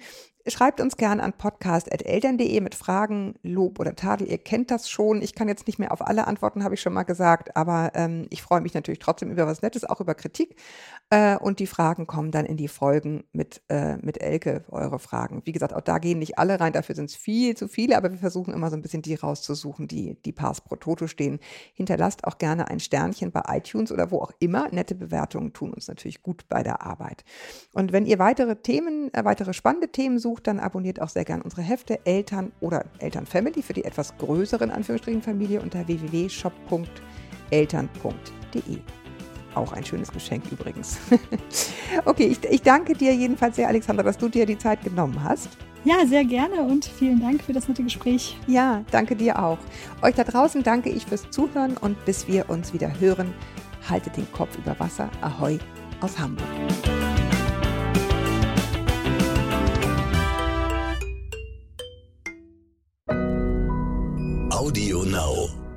[0.48, 4.28] schreibt uns gern an podcast.eltern.de mit Fragen, Lob oder Tadel.
[4.28, 5.22] Ihr kennt das schon.
[5.22, 8.26] Ich kann jetzt nicht mehr auf alle antworten, habe ich schon mal gesagt, aber ähm,
[8.30, 10.56] ich freue mich natürlich trotzdem über was Nettes, auch über Kritik.
[11.10, 15.42] Äh, und die Fragen kommen dann in die Folgen mit, äh, mit Elke, eure Fragen.
[15.46, 18.12] Wie gesagt, auch da gehen nicht alle rein, dafür sind es viel zu viele, aber
[18.12, 21.40] wir versuchen immer so ein bisschen die rauszusuchen, die, die Pars pro Toto stehen.
[21.74, 24.70] Hinterlasst auch gerne ein Sternchen bei iTunes oder wo auch immer.
[24.72, 27.24] Nette Bewertungen tun uns natürlich gut bei der Arbeit.
[27.74, 31.42] Und wenn ihr weitere Themen, äh, weitere spannende Themen sucht, dann abonniert auch sehr gern
[31.42, 38.78] unsere Hefte Eltern oder Elternfamily für die etwas größeren Anführungsstrichen Familie unter www.shop.eltern.de.
[39.54, 40.98] Auch ein schönes Geschenk übrigens.
[42.06, 45.50] okay, ich, ich danke dir jedenfalls sehr, Alexandra, dass du dir die Zeit genommen hast.
[45.84, 48.38] Ja, sehr gerne und vielen Dank für das nette Gespräch.
[48.48, 49.58] Ja, danke dir auch.
[50.02, 53.34] Euch da draußen danke ich fürs Zuhören und bis wir uns wieder hören,
[53.90, 55.10] haltet den Kopf über Wasser.
[55.22, 55.60] Ahoi
[56.02, 56.48] aus Hamburg.
[64.62, 65.71] Audio Now.